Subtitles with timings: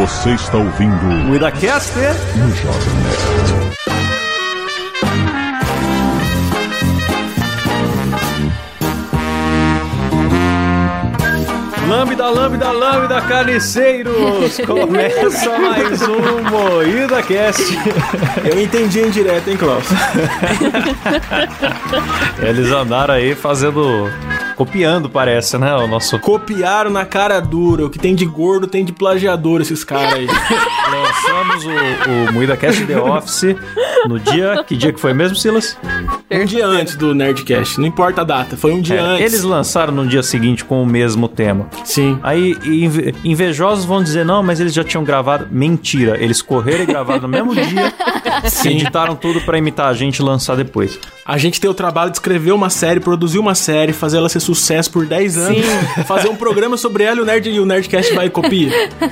[0.00, 1.92] Você está ouvindo O IdaCast
[2.36, 3.72] no Jovem Nerd.
[11.88, 14.56] Lambda, lambda, lambda, carniceiros!
[14.66, 17.62] Começa mais um Moída Cast.
[18.44, 19.84] Eu entendi em direto, hein, Klaus?
[22.40, 24.08] Eles andaram aí fazendo.
[24.66, 25.74] Copiando, parece, né?
[25.74, 26.18] O nosso.
[26.18, 27.84] Copiaram na cara dura.
[27.86, 30.26] O que tem de gordo tem de plagiador esses caras aí.
[30.90, 33.56] Lançamos o, o Moída Cast The Office
[34.06, 34.62] no dia.
[34.66, 35.76] Que dia que foi mesmo, Silas?
[36.30, 37.78] um dia antes do Nerdcast.
[37.80, 39.24] Não importa a data, foi um dia É, antes.
[39.26, 41.66] eles lançaram no dia seguinte com o mesmo tema.
[41.84, 42.18] Sim.
[42.22, 45.46] Aí inve- invejosos vão dizer, não, mas eles já tinham gravado.
[45.50, 47.92] Mentira, eles correram e gravaram no mesmo dia.
[48.64, 50.98] Editaram tudo pra imitar a gente e lançar depois.
[51.24, 54.40] A gente tem o trabalho de escrever uma série, produzir uma série, fazer ela ser
[54.54, 55.66] sucesso por 10 anos,
[56.06, 58.70] fazer um programa sobre ela e o, Nerd, e o Nerdcast vai e copia.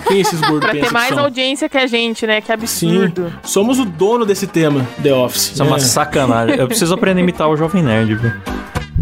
[0.08, 1.24] Quem esses gordos Pra ter mais são?
[1.24, 2.40] audiência que a gente, né?
[2.40, 3.32] Que Sim, absurdo.
[3.42, 5.52] somos o dono desse tema, The Office.
[5.52, 6.56] Isso é uma sacanagem.
[6.58, 8.32] Eu preciso aprender a imitar o Jovem Nerd, viu?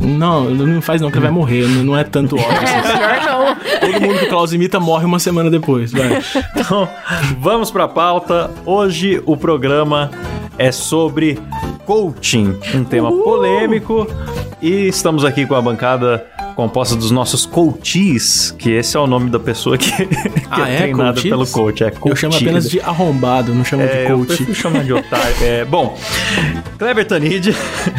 [0.00, 1.66] Não, não faz não, que ele vai morrer.
[1.66, 2.56] Não é tanto óbvio.
[2.69, 3.56] É, pior não.
[3.81, 6.22] Todo mundo que o Klaus imita morre uma semana depois, vai.
[6.56, 6.89] Então,
[7.41, 8.50] vamos pra pauta.
[8.64, 10.11] Hoje o programa
[10.56, 11.39] é sobre
[11.84, 14.06] coaching, um tema polêmico.
[14.61, 19.31] E estamos aqui com a bancada composta dos nossos coaches, que esse é o nome
[19.31, 20.09] da pessoa que, que
[20.50, 20.78] Ah, é, é?
[20.78, 21.31] treinada Coaches?
[21.31, 21.84] pelo coach.
[21.84, 24.27] É Eu chamo apenas de arrombado, não chamo É, de eu coach.
[24.37, 25.28] prefiro chamar de otário.
[25.41, 25.97] É, bom,
[26.78, 27.55] Kleber Tanid,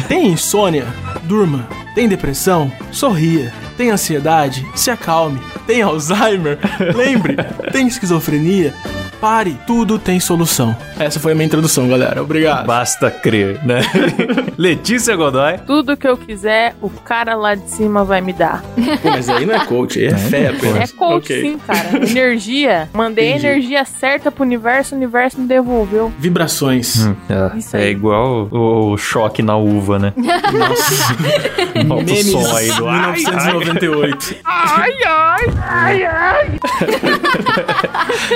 [0.06, 0.86] Tem insônia?
[1.22, 1.66] Durma.
[1.94, 2.70] Tem depressão?
[2.92, 3.52] Sorria.
[3.78, 4.66] Tem ansiedade?
[4.74, 5.40] Se acalme.
[5.66, 6.58] Tem Alzheimer?
[6.94, 7.36] Lembre.
[7.72, 8.74] Tem esquizofrenia?
[9.20, 9.56] Pare.
[9.66, 10.74] Tudo tem solução.
[10.98, 12.22] Essa foi a minha introdução, galera.
[12.22, 12.66] Obrigado.
[12.66, 13.80] basta crer, né?
[14.56, 15.58] Letícia Godoy.
[15.66, 18.62] Tudo que eu quiser, o cara lá de cima vai me dar.
[19.02, 20.92] Pô, mas aí não é coach, aí é fé É apenas.
[20.92, 21.40] coach Ok.
[21.42, 21.96] sim, cara.
[22.08, 22.88] Energia.
[22.94, 23.46] Mandei Entendi.
[23.46, 26.12] a energia certa pro universo, o universo me devolveu.
[26.18, 27.06] Vibrações.
[27.28, 27.90] É, Isso é aí.
[27.90, 30.12] igual o, o choque na uva, né?
[30.16, 31.14] Nossa.
[31.86, 33.16] Volta o som aí do ai, ai.
[33.16, 34.36] 1998.
[34.44, 36.50] Ai, ai, ai, ai.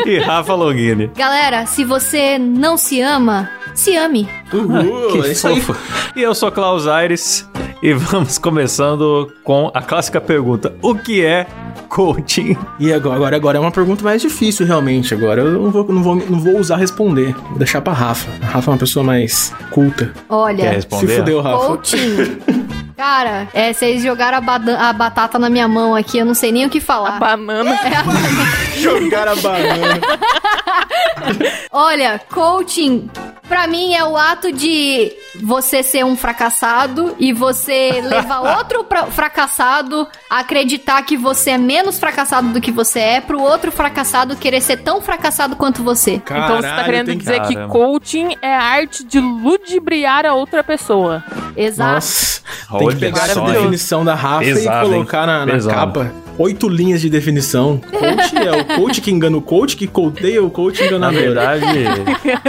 [0.07, 1.11] E Rafa Longini.
[1.17, 4.29] Galera, se você não se ama, se ame.
[4.53, 5.61] Uhul, Que é isso aí.
[5.61, 5.79] fofo.
[6.17, 7.49] E eu sou Klaus Aires
[7.83, 11.47] e vamos começando com a clássica pergunta: O que é
[11.89, 12.57] coaching?
[12.79, 15.15] E agora, agora, é uma pergunta mais difícil, realmente.
[15.15, 17.35] Agora eu não vou, não vou, não vou usar responder.
[17.51, 18.31] Vou deixar pra Rafa.
[18.43, 20.07] A Rafa é uma pessoa mais culta.
[20.07, 21.09] Quer Olha, responder?
[21.09, 21.67] Se fudeu, Rafa.
[21.67, 22.39] coaching.
[22.97, 26.65] Cara, é, vocês jogaram a, a batata na minha mão aqui, eu não sei nem
[26.65, 27.19] o que A falar.
[27.19, 27.77] banana.
[28.79, 30.01] Jogar a banana.
[31.73, 33.11] Olha, coaching
[33.49, 35.13] pra mim é o ato de
[35.43, 41.59] você ser um fracassado e você levar outro pra- fracassado a acreditar que você é
[41.59, 46.13] menos fracassado do que você é, pro outro fracassado querer ser tão fracassado quanto você.
[46.15, 47.73] então você tá Caralho, querendo tem dizer que Caramba.
[47.73, 51.23] coaching é a arte de ludibriar a outra pessoa.
[51.57, 51.95] Exato.
[51.95, 52.43] Nossa,
[52.79, 53.53] tem que pegar só, a hein?
[53.55, 56.13] definição da Rafa Pesado, e colocar na, na capa.
[56.39, 57.79] Oito linhas de definição.
[57.79, 61.21] Coach é o coach que engana o coach, que coateia o coach Na enganador.
[61.21, 61.65] verdade,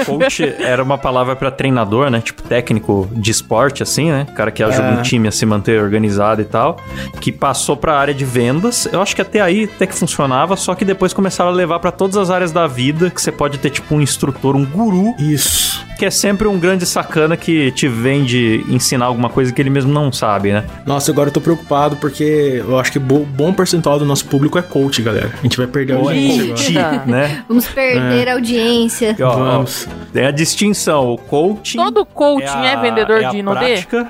[0.05, 2.19] coach era uma palavra pra treinador, né?
[2.21, 4.25] Tipo técnico de esporte, assim, né?
[4.35, 4.91] Cara que ajuda É.
[4.99, 6.77] um time a se manter organizado e tal.
[7.21, 8.87] Que passou pra área de vendas.
[8.91, 11.91] Eu acho que até aí até que funcionava, só que depois começaram a levar pra
[11.91, 13.09] todas as áreas da vida.
[13.09, 15.83] Que você pode ter, tipo, um instrutor, um guru, Isso.
[15.97, 19.91] Que é sempre um grande sacana que te vende ensinar alguma coisa que ele mesmo
[19.93, 20.63] não sabe, né?
[20.85, 24.57] Nossa, agora eu tô preocupado porque eu acho que bo- bom percentual do nosso público
[24.57, 25.31] é coach, galera.
[25.39, 27.05] A gente vai perder a é audiência agora.
[27.07, 27.43] né?
[27.47, 29.15] Vamos perder a audiência.
[29.17, 29.87] E, ó, ó, Vamos.
[30.11, 31.13] tem a distinção.
[31.13, 31.77] O coaching.
[31.77, 33.59] Todo coaching é, a- vendedor é a de Inodê?
[33.59, 34.09] prática,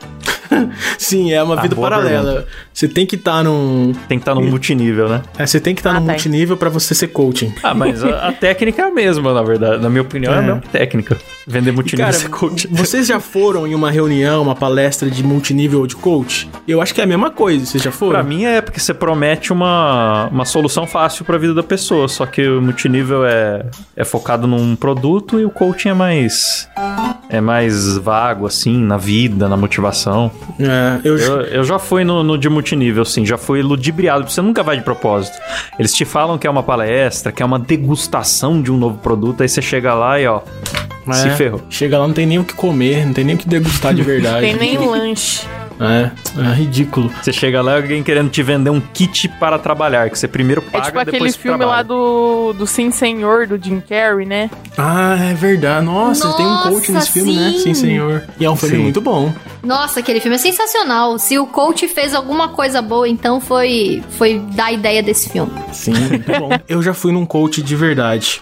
[0.97, 2.45] Sim, é uma Ah, vida paralela.
[2.73, 3.93] Você tem que estar num.
[4.07, 5.21] Tem que estar no multinível, né?
[5.37, 6.11] É, você tem que estar Ah, num tá.
[6.13, 7.53] multinível pra você ser coaching.
[7.63, 9.81] Ah, mas a, a técnica é a mesma, na verdade.
[9.81, 10.45] Na minha opinião, é, a É.
[10.45, 11.17] mesma técnica.
[11.47, 12.67] Vender multinível Cara, e ser coach.
[12.71, 16.49] vocês já foram em uma reunião, uma palestra de multinível ou de coach?
[16.67, 18.13] Eu acho que é a mesma coisa, vocês já foram?
[18.13, 22.07] Pra mim é porque você promete uma, uma solução fácil pra vida da pessoa.
[22.07, 23.63] Só que o multinível é,
[23.95, 26.67] é focado num produto e o coaching é mais.
[27.29, 30.31] É mais vago, assim, na vida, na motivação.
[30.59, 34.29] É, eu, Eu, eu já fui no, no de multinível, sim, já fui ludibriado.
[34.29, 35.37] Você nunca vai de propósito.
[35.79, 39.41] Eles te falam que é uma palestra, que é uma degustação de um novo produto,
[39.41, 40.41] aí você chega lá e ó.
[41.11, 41.61] Se é, ferrou.
[41.69, 44.01] Chega lá, não tem nem o que comer, não tem nem o que degustar de
[44.03, 44.41] verdade.
[44.41, 45.45] Tem nem lanche.
[45.79, 46.11] É,
[46.41, 47.11] é ridículo.
[47.21, 50.63] Você chega lá e alguém querendo te vender um kit para trabalhar, que você primeiro
[50.67, 54.49] É paga tipo aquele depois filme lá do, do Sim Senhor, do Jim Carrey, né?
[54.77, 55.85] Ah, é verdade.
[55.85, 57.51] Nossa, tem um coach Nossa, nesse filme, né?
[57.51, 57.59] sim.
[57.59, 58.23] Sim, senhor.
[58.39, 58.83] E é um filme Sim.
[58.83, 59.33] muito bom.
[59.63, 61.17] Nossa, aquele filme é sensacional.
[61.17, 65.51] Se o coach fez alguma coisa boa, então foi, foi dar a ideia desse filme.
[65.73, 66.49] Sim, muito bom.
[66.67, 68.41] Eu já fui num coach de verdade.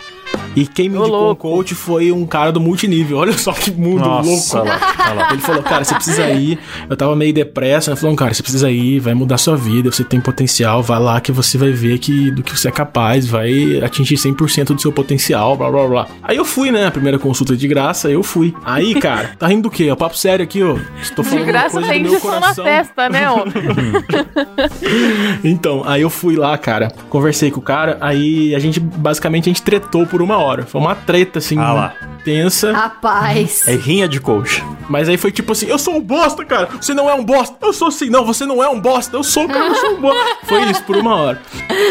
[0.55, 3.17] E quem me indicou um coach foi um cara do multinível.
[3.23, 4.71] Olha só que mundo Nossa, louco.
[4.71, 5.31] olha lá, olha lá.
[5.33, 6.59] Ele falou, cara, você precisa ir.
[6.89, 7.91] Eu tava meio depressa.
[7.91, 11.19] Ele falou, cara, você precisa ir, vai mudar sua vida, você tem potencial, vai lá
[11.19, 14.91] que você vai ver que, do que você é capaz, vai atingir 100% do seu
[14.91, 16.07] potencial, blá blá blá.
[16.21, 16.85] Aí eu fui, né?
[16.85, 18.53] A primeira consulta de graça, eu fui.
[18.63, 19.89] Aí, cara, tá rindo do quê?
[19.89, 20.77] É papo sério aqui, ó.
[21.01, 23.43] Estou De falando uma graça coisa tem do meu na testa, né, ó?
[25.43, 29.49] Então, aí eu fui lá, cara, conversei com o cara, aí a gente, basicamente, a
[29.49, 30.65] gente tretou por uma hora.
[30.65, 31.93] Foi uma treta, assim, Ah lá.
[32.23, 32.71] tensa.
[32.71, 33.67] Rapaz.
[33.67, 34.63] É rinha de coach.
[34.89, 36.67] Mas aí foi tipo assim, eu sou um bosta, cara.
[36.79, 37.55] Você não é um bosta.
[37.61, 39.15] Eu sou assim, não, você não é um bosta.
[39.15, 40.23] Eu sou, cara, eu sou um bosta.
[40.45, 41.41] Foi isso, por uma hora.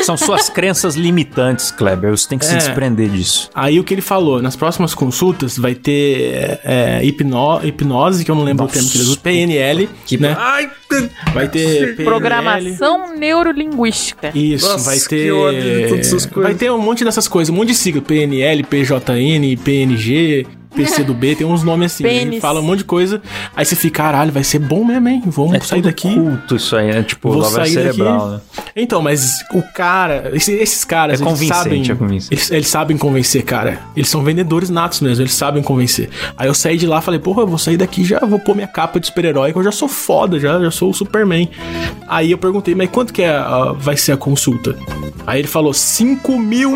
[0.05, 2.11] São suas crenças limitantes, Kleber.
[2.11, 2.58] Você tem que se É.
[2.58, 3.49] desprender disso.
[3.55, 8.35] Aí o que ele falou, nas próximas consultas vai ter é, hipno- hipnose, que eu
[8.35, 8.76] não lembro Nossa.
[8.76, 9.88] o termo que ele usa, PNL,
[10.20, 10.37] né?
[10.38, 10.70] Ai,
[11.33, 12.05] Vai ter PNL.
[12.05, 14.31] Programação neurolinguística.
[14.35, 15.33] Isso, Nossa, vai que ter.
[15.33, 16.50] ódio de todas essas coisas.
[16.50, 18.03] Vai ter um monte dessas coisas, um monte de sigla.
[18.03, 22.05] PNL, PJN, PNG, PC do B, tem uns nomes assim.
[22.05, 22.41] Ele Pênis.
[22.41, 23.21] fala um monte de coisa.
[23.55, 25.23] Aí você fica, caralho, vai ser bom mesmo, hein?
[25.27, 26.13] Vamos é sair daqui.
[26.15, 27.03] culto isso aí, né?
[27.03, 28.33] Tipo, Vou sair cerebral, daqui.
[28.59, 28.65] né?
[28.75, 32.33] Então, mas o cara, esse- esses caras, É eles convincente, sabem, é convincente.
[32.35, 33.81] eles, eles sabem convencer, cara.
[33.97, 36.09] Eles são vendedores natos mesmo, eles sabem convencer.
[36.37, 38.67] Aí eu saí de lá, falei, porra, eu vou sair daqui já, vou pôr minha
[38.67, 41.49] capa de super-herói, que eu já sou foda, já, já sou o Superman.
[42.09, 44.77] Aí eu perguntei, mas quanto que é, a- vai ser a consulta?
[45.27, 46.73] Aí ele falou, 5 mil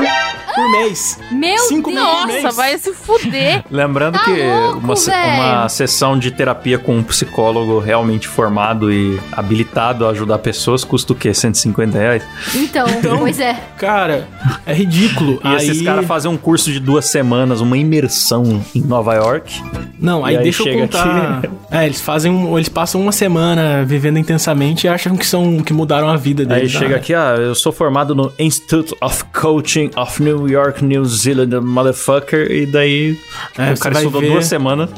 [0.54, 1.18] por mês.
[1.32, 2.02] Meu Cinco Deus.
[2.02, 2.56] mil por Nossa, mês.
[2.56, 3.64] vai se fuder.
[3.86, 9.20] Lembrando Tá que louco, uma, uma sessão de terapia com um psicólogo realmente formado e
[9.32, 11.32] habilitado a ajudar pessoas custa o quê?
[11.32, 12.22] 150 reais?
[12.54, 12.86] Então,
[13.18, 13.54] pois é.
[13.78, 14.28] Cara,
[14.64, 15.40] é ridículo.
[15.44, 15.56] E aí...
[15.56, 19.62] esses caras fazem um curso de duas semanas, uma imersão em Nova York.
[19.98, 21.38] Não, aí, aí deixa eu contar.
[21.38, 21.50] aqui.
[21.70, 25.72] É, eles fazem um, eles passam uma semana vivendo intensamente e acham que são que
[25.72, 26.72] mudaram a vida Aí deles.
[26.72, 31.04] chega Ah, aqui, ah, eu sou formado no Institute of Coaching of New York, New
[31.04, 32.50] Zealand, motherfucker.
[32.50, 33.18] E daí
[33.58, 34.90] É, o cara estudou ver- duas semanas.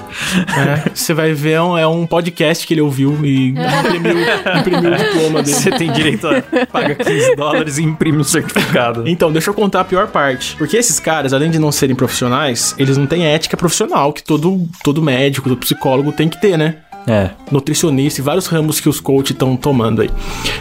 [0.56, 4.16] É, você vai ver, é um, é um podcast que ele ouviu e imprimiu,
[4.58, 5.56] imprimiu o diploma dele.
[5.56, 9.04] Você tem direito a pagar 15 dólares e imprime um certificado.
[9.06, 10.56] Então, deixa eu contar a pior parte.
[10.56, 14.68] Porque esses caras, além de não serem profissionais, eles não têm ética profissional que todo,
[14.82, 16.76] todo médico, todo psicólogo tem que ter, né?
[17.08, 17.30] É.
[17.50, 20.10] nutricionista e vários ramos que os coaches estão tomando aí.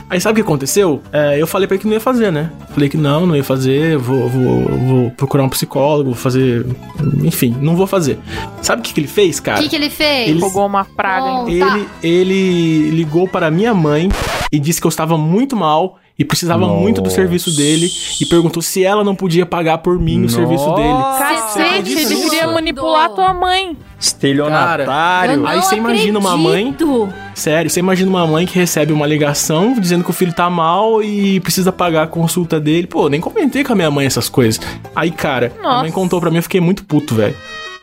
[0.10, 1.02] Aí sabe o que aconteceu?
[1.12, 2.52] É, eu falei pra ele que não ia fazer, né?
[2.70, 6.66] Falei que não, não ia fazer, vou, vou, vou procurar um psicólogo, vou fazer.
[7.24, 8.18] Enfim, não vou fazer.
[8.62, 9.62] Sabe o que, que ele fez, O cara?
[9.62, 10.30] que, que ele fez?
[10.30, 11.50] Ele- Pegou uma praga.
[11.52, 14.10] Ele, ele ligou para minha mãe
[14.52, 16.82] e disse que eu estava muito mal e precisava Nossa.
[16.82, 20.72] muito do serviço dele e perguntou se ela não podia pagar por mim o serviço
[20.74, 21.04] dele.
[21.18, 23.78] Cacete, ele queria manipular tua mãe.
[24.00, 25.34] Estelionatário.
[25.34, 26.76] Eu não Aí você imagina uma mãe-.
[27.34, 31.04] Sério, você imagina uma mãe que recebe uma ligação dizendo que o filho tá mal
[31.04, 32.88] e precisa pagar a consulta dele.
[32.88, 34.60] Pô, nem comentei com a minha mãe essas coisas.
[34.96, 35.82] Aí, cara, a Nossa.
[35.82, 37.36] mãe contou pra mim, eu fiquei muito puto, velho.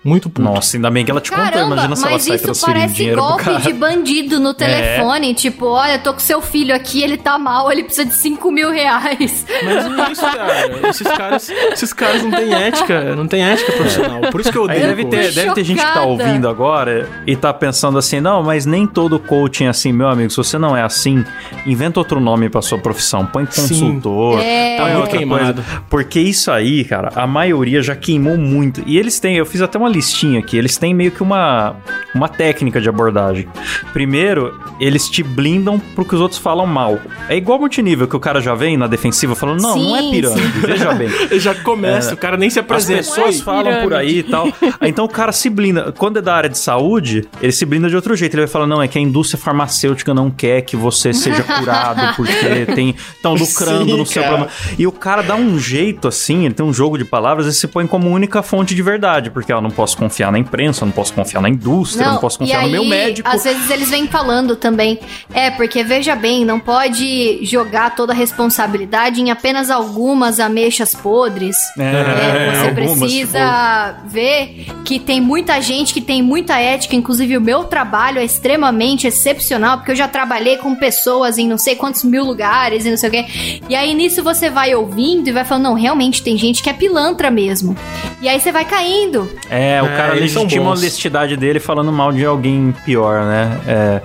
[0.04, 0.42] Muito puto.
[0.42, 1.44] Nossa, ainda bem que ela te contou.
[1.46, 3.60] Caramba, Imagina se ela sai transferindo parece dinheiro pro golpe cara.
[3.60, 5.32] de bandido no telefone.
[5.34, 8.70] Tipo, olha, tô com seu filho aqui, ele tá mal, ele precisa de 5 mil
[8.70, 9.46] reais.
[9.64, 10.88] Mas não é isso, cara.
[10.88, 14.20] Esses caras, esses caras não têm ética, não têm ética profissional.
[14.30, 17.08] Por isso que eu Aí odeio deve ter, deve ter gente que tá ouvindo agora
[17.26, 20.28] e tá pensando assim, não, mas nem todo coaching é assim, meu amigo.
[20.30, 21.24] Se você não é assim,
[21.66, 23.24] inventa outro nome pra sua profissão.
[23.24, 23.62] Põe Sim.
[23.62, 24.76] consultor, É.
[24.76, 25.62] Tá põe muito outra queimado.
[25.62, 25.82] coisa.
[25.88, 28.82] Porque isso aí, cara, a maioria já queimou muito.
[28.86, 31.76] E eles têm, eu fiz até uma listinha aqui, eles têm meio que uma,
[32.14, 33.48] uma técnica de abordagem.
[33.92, 36.98] Primeiro, eles te blindam pro que os outros falam mal.
[37.28, 40.10] É igual multinível, que o cara já vem na defensiva falando, não, não é Sim,
[40.10, 41.08] pirâmide, veja bem.
[41.44, 42.98] Já começa, o cara nem se As apresenta.
[42.98, 43.42] pessoas Oi.
[43.42, 44.48] falam por aí e tal.
[44.82, 45.92] Então o cara se blinda.
[45.92, 48.34] Quando é da área de saúde, ele se blinda de outro jeito.
[48.34, 52.14] Ele vai falar: não, é que a indústria farmacêutica não quer que você seja curado
[52.16, 52.94] porque tem.
[53.14, 54.36] Estão lucrando Sim, no seu cara.
[54.36, 54.52] problema.
[54.78, 57.66] E o cara dá um jeito assim, ele tem um jogo de palavras e se
[57.66, 59.30] põe como única fonte de verdade.
[59.30, 62.18] Porque eu não posso confiar na imprensa, eu não posso confiar na indústria, eu não
[62.18, 63.28] posso confiar no meu médico.
[63.28, 64.98] Às vezes eles vêm falando também.
[65.32, 71.56] É, porque veja bem, não pode jogar toda a responsabilidade em apenas algumas ameixas podres.
[71.78, 77.40] É, você algumas, precisa ver que tem muita gente que tem muita ética, inclusive o
[77.40, 82.02] meu trabalho é extremamente excepcional, porque eu já trabalhei com pessoas em não sei quantos
[82.04, 83.26] mil lugares e não sei o quê.
[83.68, 86.72] E aí nisso você vai ouvindo e vai falando, não, realmente tem gente que é
[86.72, 87.76] pilantra mesmo.
[88.22, 89.30] E aí você vai caindo.
[89.50, 93.60] É, o É, cara são legitima a honestidade dele falando mal de alguém pior, né?
[93.66, 94.00] É,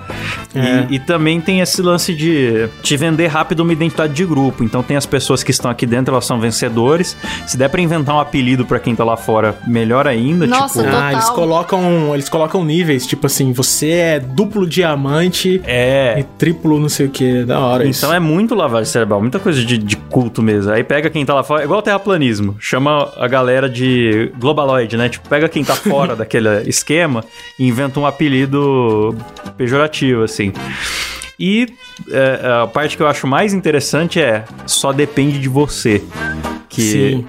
[0.54, 0.86] É.
[0.90, 4.64] E, e também tem esse lance de te vender rápido uma identidade de grupo.
[4.64, 7.16] Então tem as pessoas que estão aqui dentro, elas são vencedores.
[7.46, 10.46] Se der pra inventar um apelido pra quem tá lá fora, melhor ainda.
[10.46, 11.00] Nossa, tipo, Total.
[11.00, 16.16] Ah, eles colocam, eles colocam níveis, tipo assim, você é duplo diamante é.
[16.18, 18.00] e triplo não sei o que, da hora isso.
[18.04, 20.72] Então é muito lavagem cerebral, muita coisa de, de culto mesmo.
[20.72, 25.08] Aí pega quem tá lá fora, igual terraplanismo, chama a galera de globaloid, né?
[25.08, 27.24] Tipo, pega quem tá fora daquele esquema
[27.58, 29.14] inventa um apelido
[29.56, 30.52] pejorativo, assim.
[31.38, 31.66] E
[32.10, 36.02] é, a parte que eu acho mais interessante é só depende de você.
[36.68, 37.26] Que Sim.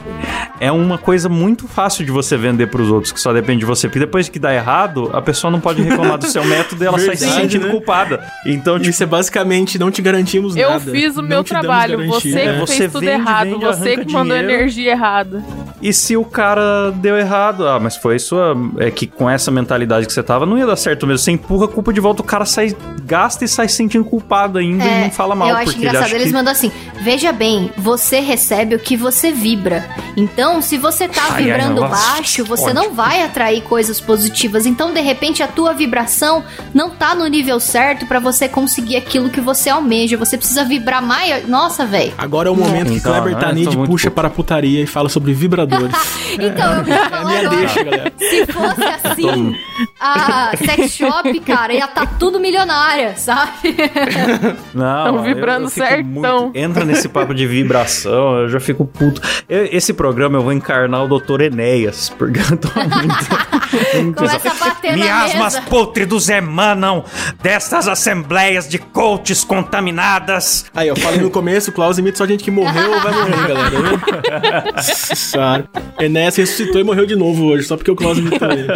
[0.59, 3.87] é uma coisa muito fácil de você vender pros outros, que só depende de você.
[3.87, 6.99] Porque depois que dá errado, a pessoa não pode reclamar do seu método e ela
[6.99, 7.71] sai se Verdade, sentindo né?
[7.71, 8.23] culpada.
[8.45, 10.91] Então, tipo, Isso é basicamente não te garantimos Eu nada.
[10.91, 14.13] fiz o meu trabalho, você que É, fez você tudo vende, errado, vende, você que
[14.13, 14.51] mandou dinheiro.
[14.53, 15.43] energia errada.
[15.81, 17.67] E se o cara deu errado?
[17.67, 18.55] Ah, mas foi sua.
[18.77, 21.17] É que com essa mentalidade que você tava, não ia dar certo mesmo.
[21.17, 24.59] Você empurra a culpa de volta, o cara sai, gasta e sai se sentindo culpado
[24.61, 25.47] ainda e não fala mal.
[25.47, 26.05] É, eu acho porque ele engraçado.
[26.07, 26.33] acha Eles que...
[26.33, 29.85] mandam assim: veja bem, você recebe o que você vibra.
[30.15, 32.75] Então, se você tá Ai, vibrando ai, baixo, você ódio.
[32.75, 34.65] não vai atrair coisas positivas.
[34.65, 39.29] Então, de repente, a tua vibração não tá no nível certo pra você conseguir aquilo
[39.29, 40.17] que você almeja.
[40.17, 41.47] Você precisa vibrar mais.
[41.47, 42.13] Nossa, velho.
[42.17, 44.15] Agora é o momento que Então, Kleber né, Tanid puxa puto.
[44.15, 45.95] para a putaria e fala sobre vibradores.
[46.33, 48.13] Então, eu é a falando, minha ó, deixa, galera.
[48.17, 49.55] se fosse assim,
[49.99, 53.51] a sex shop, cara, ia tá tudo milionária, sabe?
[54.73, 56.03] Não, eu- vibrando eu certão.
[56.45, 59.21] muito- Entra nesse papo de vibração, eu já fico puto.
[59.49, 61.41] Eu- esse programa eu vou encarnar o Dr.
[61.41, 63.51] Enéas, porque eu tô muito.
[63.95, 67.03] muito Começa a bater Miasmas pútridos emanam
[67.41, 70.65] destas assembleias de coaches contaminadas.
[70.75, 73.47] Aí, eu falei no começo, o Klaus imita só gente que morreu ou vai morrer,
[73.47, 74.81] galera.
[74.81, 75.69] Senhora.
[75.99, 78.67] Enéas ressuscitou e morreu de novo hoje, só porque o Klaus imitou ele.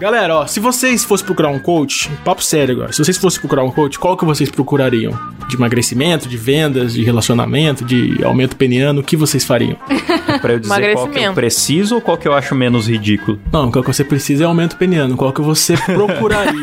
[0.00, 3.64] galera, ó, se vocês fossem procurar um coach, papo sério agora, se vocês fossem procurar
[3.64, 5.12] um coach, qual que vocês procurariam?
[5.48, 9.76] De emagrecimento, de vendas, de relacionamento, de aumento peniano, o que vocês fariam?
[10.40, 13.38] Pra eu dizer qual que eu preciso ou qual que eu acho menos ridículo?
[13.52, 16.62] Não, qual que você precisa é aumento peniano, qual que você procuraria?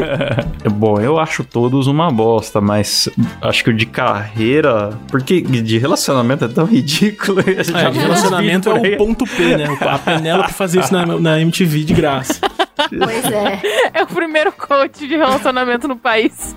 [0.70, 3.08] Bom, eu acho todos uma bosta, mas
[3.40, 4.90] acho que o de carreira.
[5.08, 7.40] Porque de relacionamento é tão ridículo.
[7.40, 9.76] É, de relacionamento é o ponto P, né?
[9.80, 12.40] A Penélope fazia isso na, na MTV de graça.
[12.76, 13.60] Pois é.
[13.94, 16.54] É o primeiro coach de relacionamento no país.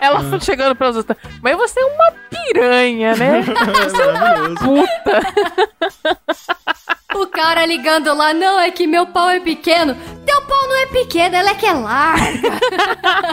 [0.00, 0.24] Ela Ah.
[0.30, 1.16] foi chegando pras outras.
[1.42, 3.42] Mas você é uma piranha, né?
[3.82, 5.22] Você é uma puta.
[7.14, 9.94] O cara ligando lá, não, é que meu pau é pequeno.
[10.24, 12.50] Teu pau não é pequeno, ela é que é larga.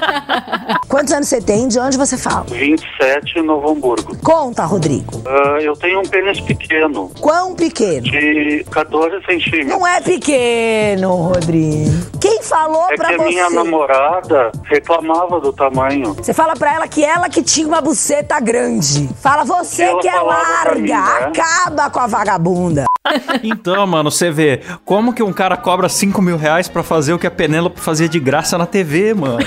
[0.90, 1.68] Quantos anos você tem?
[1.68, 2.44] De onde você fala?
[2.50, 4.18] 27 em Novo Hamburgo.
[4.24, 5.22] Conta, Rodrigo.
[5.26, 8.02] Ah, eu tenho um pênis pequeno, Quão pequeno?
[8.02, 9.68] de 14 centímetros.
[9.68, 12.19] Não é pequeno, Rodrigo.
[12.20, 13.30] Quem falou É pra que a você?
[13.30, 16.14] minha namorada reclamava do tamanho.
[16.14, 19.10] Você fala pra ela que ela que tinha uma buceta grande.
[19.22, 20.76] Fala você Ela que é larga.
[20.76, 20.98] mim, né?
[20.98, 22.86] Acaba com a vagabunda.
[23.44, 27.20] Então, mano, você vê como que um cara cobra 5 mil reais pra fazer o
[27.20, 29.40] que a Penélope fazia de graça na TV, mano.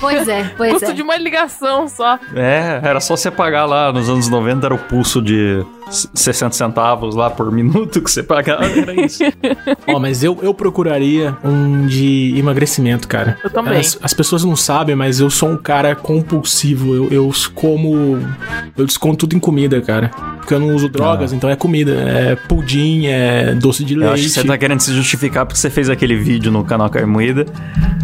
[0.00, 0.94] Pois é, pois Custo é.
[0.94, 2.18] de uma ligação só.
[2.34, 6.54] É, era só você pagar lá nos anos 90, era o pulso de s- 60
[6.54, 9.22] centavos lá por minuto que você pagava, era isso.
[9.86, 13.38] Ó, mas eu, eu procuraria um de emagrecimento, cara.
[13.44, 13.78] Eu também.
[13.78, 16.94] As, as pessoas não sabem, mas eu sou um cara compulsivo.
[16.94, 18.18] Eu, eu como.
[18.76, 20.08] Eu desconto tudo em comida, cara.
[20.38, 21.92] Porque eu não uso drogas, então é comida.
[21.92, 24.12] É pudim, é doce de Eu leite.
[24.14, 27.44] acho que você tá querendo se justificar porque você fez aquele vídeo no canal Carmoída,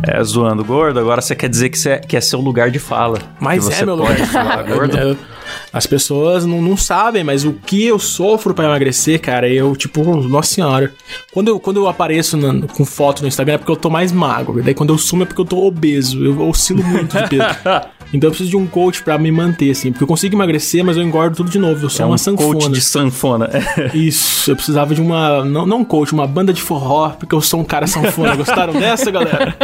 [0.03, 3.19] é, zoando gordo, agora você quer dizer que, você, que é seu lugar de fala.
[3.41, 4.63] Mas é meu lugar de falar fala.
[4.75, 4.97] gordo.
[4.99, 5.17] Eu-
[5.73, 10.03] As pessoas não, não sabem, mas o que eu sofro pra emagrecer, cara, eu, tipo,
[10.23, 10.93] nossa senhora.
[11.33, 14.11] Quando eu, quando eu apareço na- com foto no Instagram é porque eu tô mais
[14.11, 14.63] magro.
[14.63, 16.25] Daí quando eu sumo é porque eu tô obeso.
[16.25, 17.45] Eu oscilo muito de peso.
[18.13, 19.93] Então eu preciso de um coach pra me manter, assim.
[19.93, 21.87] Porque eu consigo emagrecer, mas eu engordo tudo de novo.
[21.87, 22.55] Eu sou É uma um sanfona.
[22.55, 23.49] coach de sanfona.
[23.95, 25.45] Isso, eu precisava de uma.
[25.45, 28.35] Não, não um coach, uma banda de forró, porque eu sou um cara sanfona.
[28.35, 29.57] Gostaram dessa, galera?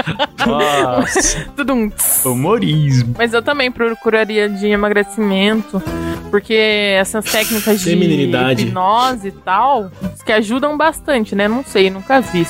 [0.46, 1.90] Nossa, Tudum.
[2.24, 3.16] humorismo.
[3.18, 5.82] Mas eu também procuraria de emagrecimento,
[6.30, 8.64] porque essas técnicas de Feminilidade.
[8.64, 9.90] hipnose e tal,
[10.24, 11.48] que ajudam bastante, né?
[11.48, 12.46] Não sei, nunca vi.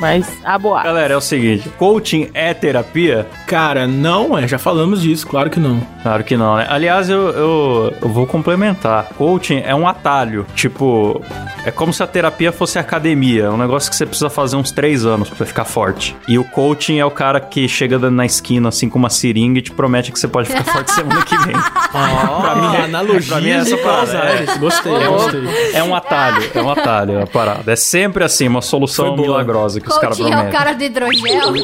[0.00, 0.82] Mas a boa.
[0.82, 3.26] Galera, é o seguinte, coaching é terapia?
[3.46, 5.78] Cara, não é, já falamos disso, claro que não.
[6.02, 6.66] Claro que não, né?
[6.70, 9.10] Aliás, eu, eu, eu vou complementar.
[9.18, 10.46] Coaching é um atalho.
[10.54, 11.22] Tipo,
[11.66, 13.44] é como se a terapia fosse academia.
[13.44, 16.16] É um negócio que você precisa fazer uns três anos pra ficar forte.
[16.26, 19.62] E o coaching é o cara que chega na esquina, assim, com uma seringa e
[19.62, 21.54] te promete que você pode ficar forte semana que vem.
[21.92, 24.58] Pra mim, Analogia Pra mim é essa parada, é.
[24.58, 25.40] Gostei, Ô, gostei.
[25.74, 27.72] É um atalho, é um atalho a parada.
[27.72, 30.58] É sempre assim, uma solução milagrosa que os caras Coutinho é o prometem.
[30.58, 31.54] cara do hidrogel.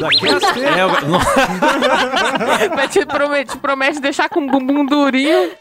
[0.63, 0.89] É, eu-
[2.75, 5.51] Mas te promete, te promete deixar com o bumbum durinho.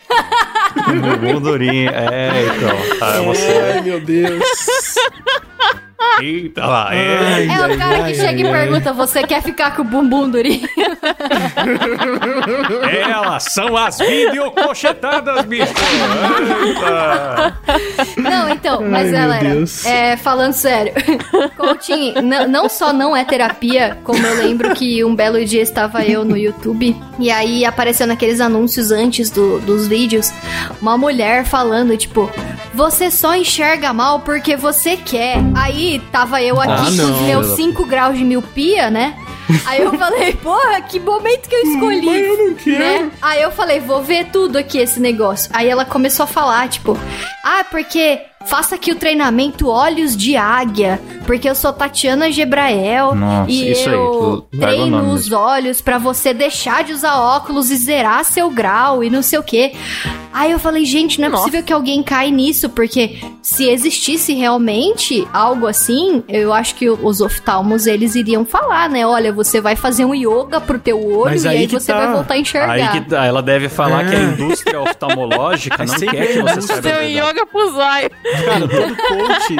[0.86, 1.90] bumbum durinho.
[1.90, 2.76] É, então.
[3.00, 3.72] Ah, você...
[3.74, 4.42] Ai, meu Deus.
[6.20, 7.46] Eita lá, é.
[7.46, 10.66] É o cara que chega e pergunta: Você quer ficar com o bumbum durinho?
[13.08, 15.72] Elas são as videocochetadas, bicho.
[16.66, 17.56] Eita.
[18.16, 20.92] Não, então, mas galera, é, falando sério,
[21.56, 26.04] coaching n- não só não é terapia, como eu lembro que um belo dia estava
[26.04, 30.30] eu no YouTube e aí apareceu naqueles anúncios antes do- dos vídeos
[30.80, 32.30] uma mulher falando, tipo,
[32.74, 35.36] você só enxerga mal porque você quer.
[35.54, 39.16] Aí tava eu aqui Ah, com os meus 5 graus de miopia, né?
[39.66, 42.04] Aí eu falei, porra, que momento que eu escolhi.
[42.06, 42.78] Mas eu não quero.
[42.78, 43.10] né?
[43.22, 45.50] Aí eu falei, vou ver tudo aqui esse negócio.
[45.54, 46.98] Aí ela começou a falar, tipo,
[47.44, 53.50] ah, porque faça aqui o treinamento Olhos de Águia, porque eu sou Tatiana Gebrael Nossa,
[53.50, 57.76] e isso aí, eu o treino os olhos pra você deixar de usar óculos e
[57.76, 59.72] zerar seu grau e não sei o quê.
[60.32, 61.44] Aí eu falei, gente, não é Nossa.
[61.44, 67.20] possível que alguém caia nisso, porque se existisse realmente algo assim, eu acho que os
[67.22, 69.06] oftalmos eles iriam falar, né?
[69.06, 71.98] Olha, você vai fazer um yoga pro teu olho Mas e aí aí você tá.
[72.04, 72.70] vai voltar a enxergar.
[72.72, 74.10] Aí que tá, ela deve falar É.
[74.10, 77.02] que a indústria oftalmológica não sempre quer que você saiba.
[77.04, 78.10] yoga pro zóio.
[78.44, 79.56] Cara, todo coach,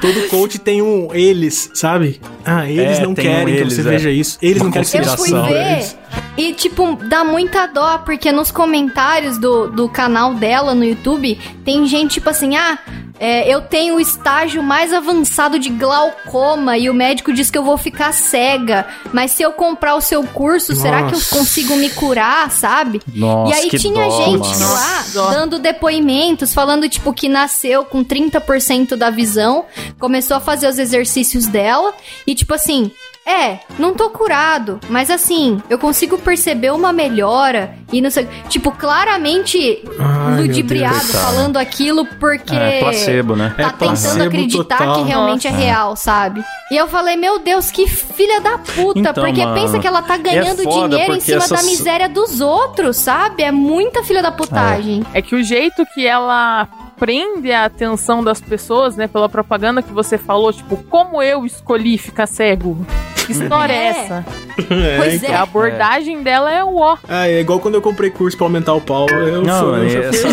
[0.00, 2.20] todo coach tem um eles, sabe?
[2.44, 3.84] Ah, eles É, não tem um querem que eles, você é.
[3.84, 4.38] veja isso.
[4.42, 5.96] Eles Uma não querem que você veja Eles-
[6.36, 11.86] e, tipo, dá muita dó, porque nos comentários do, do canal dela no YouTube tem
[11.86, 12.78] gente, tipo assim, ah.
[13.18, 17.62] É, eu tenho o estágio mais avançado de glaucoma e o médico diz que eu
[17.62, 18.86] vou ficar cega.
[19.12, 21.36] Mas se eu comprar o seu curso, será que eu Nossa.
[21.36, 23.00] consigo me curar, sabe?
[23.14, 24.72] Nossa, e aí que tinha dó, gente mano.
[24.72, 25.30] lá Dó.
[25.30, 29.66] dando depoimentos, falando, tipo, que nasceu com 30% da visão,
[29.98, 31.92] começou a fazer os exercícios dela
[32.26, 32.90] e, tipo assim,
[33.24, 38.26] é, não tô curado, mas assim, eu consigo perceber uma melhora e não sei.
[38.48, 41.10] Tipo, claramente Ai, ludibriado, Deus.
[41.12, 41.24] Coitado.
[41.24, 42.54] falando aquilo porque.
[42.54, 43.54] É, placebo, né?
[43.56, 44.94] Tá É tentando placebo acreditar total.
[44.96, 46.42] que realmente é real, sabe?
[46.70, 48.98] E eu falei, meu Deus, que filha da puta.
[48.98, 52.08] Então, porque mano, pensa que ela tá ganhando é dinheiro em cima da essas- miséria
[52.08, 53.42] dos outros, sabe?
[53.42, 55.04] É muita filha da putagem.
[55.12, 56.66] É que o jeito que ela
[56.98, 61.98] prende a atenção das pessoas, né, pela propaganda que você falou, tipo, como eu escolhi
[61.98, 62.78] ficar cego?
[63.26, 63.88] Que história é, É.
[63.88, 64.24] essa?
[64.56, 65.34] Pois A é.
[65.36, 66.96] abordagem dela é o ó.
[67.08, 69.06] Ah, é igual quando eu comprei curso pra aumentar o pau.
[69.08, 70.28] Eu Não, fui, eu essa,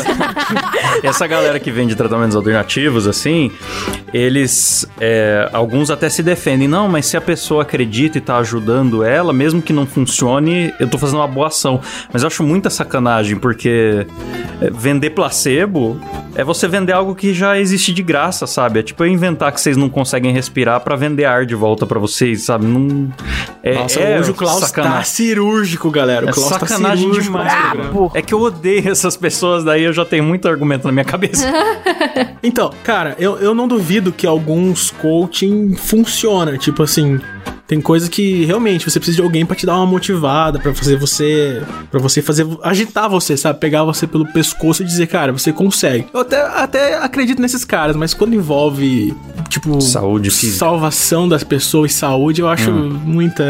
[1.04, 3.52] essa galera que vende tratamentos alternativos, assim,
[4.14, 4.86] eles.
[5.00, 6.68] é, alguns até se defendem.
[6.68, 10.88] Não, mas se a pessoa acredita e tá ajudando ela, mesmo que não funcione, eu
[10.88, 11.80] tô fazendo uma boa ação.
[12.12, 14.06] Mas eu acho muita sacanagem, porque
[14.62, 16.00] é, vender placebo
[16.36, 18.80] é você vender algo que já existe de graça, sabe?
[18.80, 22.00] É tipo eu inventar que vocês não conseguem respirar pra vender ar de volta pra
[22.00, 22.66] vocês, sabe?
[22.66, 23.12] Não.
[23.64, 24.98] É, Nossa, é hoje o Klaus sacanagem.
[24.98, 26.26] tá cirúrgico, galera.
[26.26, 28.12] O É Klaus tá sacanagem cirúrgico demais, programa.
[28.14, 31.46] É que eu odeio essas pessoas, daí eu já tenho muito argumento na minha cabeça.
[32.42, 36.58] Então, cara, eu, eu não duvido que alguns coaching funciona.
[36.58, 37.20] Tipo assim,
[37.68, 40.96] tem coisa que realmente você precisa de alguém pra te dar uma motivada, pra fazer
[40.98, 41.62] você.
[41.92, 42.48] para você fazer.
[42.64, 43.60] agitar você, sabe?
[43.60, 46.08] Pegar você pelo pescoço e dizer, cara, você consegue.
[46.14, 49.14] Eu até, até acredito nesses caras, mas quando envolve,
[49.48, 49.80] tipo.
[49.82, 50.58] Saúde física.
[50.60, 53.44] Salvação das pessoas saúde, eu acho muita,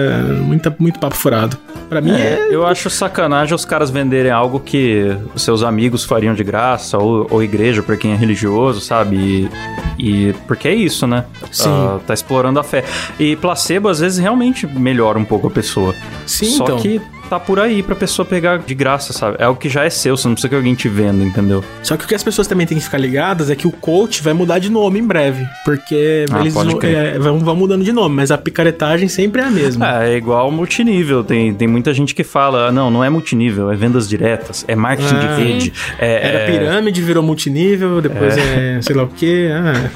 [0.43, 0.75] muita.
[0.79, 1.57] muito papo furado.
[1.87, 2.15] Pra mim é.
[2.15, 6.97] É, eu acho sacanagem os caras venderem algo que os seus amigos fariam de graça,
[6.97, 9.49] ou, ou igreja pra quem é religioso, sabe?
[9.97, 11.25] E, e- porque é isso, né?
[11.51, 11.69] Sim.
[11.69, 12.83] Ah, tá explorando a fé.
[13.19, 15.95] E placebo, às vezes, realmente melhora um pouco a pessoa.
[16.27, 16.77] Sim, Só então.
[16.77, 19.37] que tá por aí pra pessoa pegar de graça, sabe?
[19.39, 21.63] É algo que já é seu, você não precisa que alguém te venda, entendeu?
[21.83, 24.21] Só que o que as pessoas também têm que ficar ligadas é que o coach
[24.21, 25.45] vai mudar de nome em breve.
[25.63, 29.49] Porque Ah, eles é, vão, vão mudando de nome, mas a picaretagem sempre é a
[29.51, 30.03] mesma.
[30.03, 31.23] É, é igual multinível.
[31.23, 34.75] Tem, tem muita gente que fala, "Ah, não, não é multinível, é vendas diretas, é
[34.75, 35.19] marketing Ah.
[35.35, 35.73] de rede.
[35.99, 39.49] É, Era é- pirâmide, virou multinível, depois é, sei lá o que.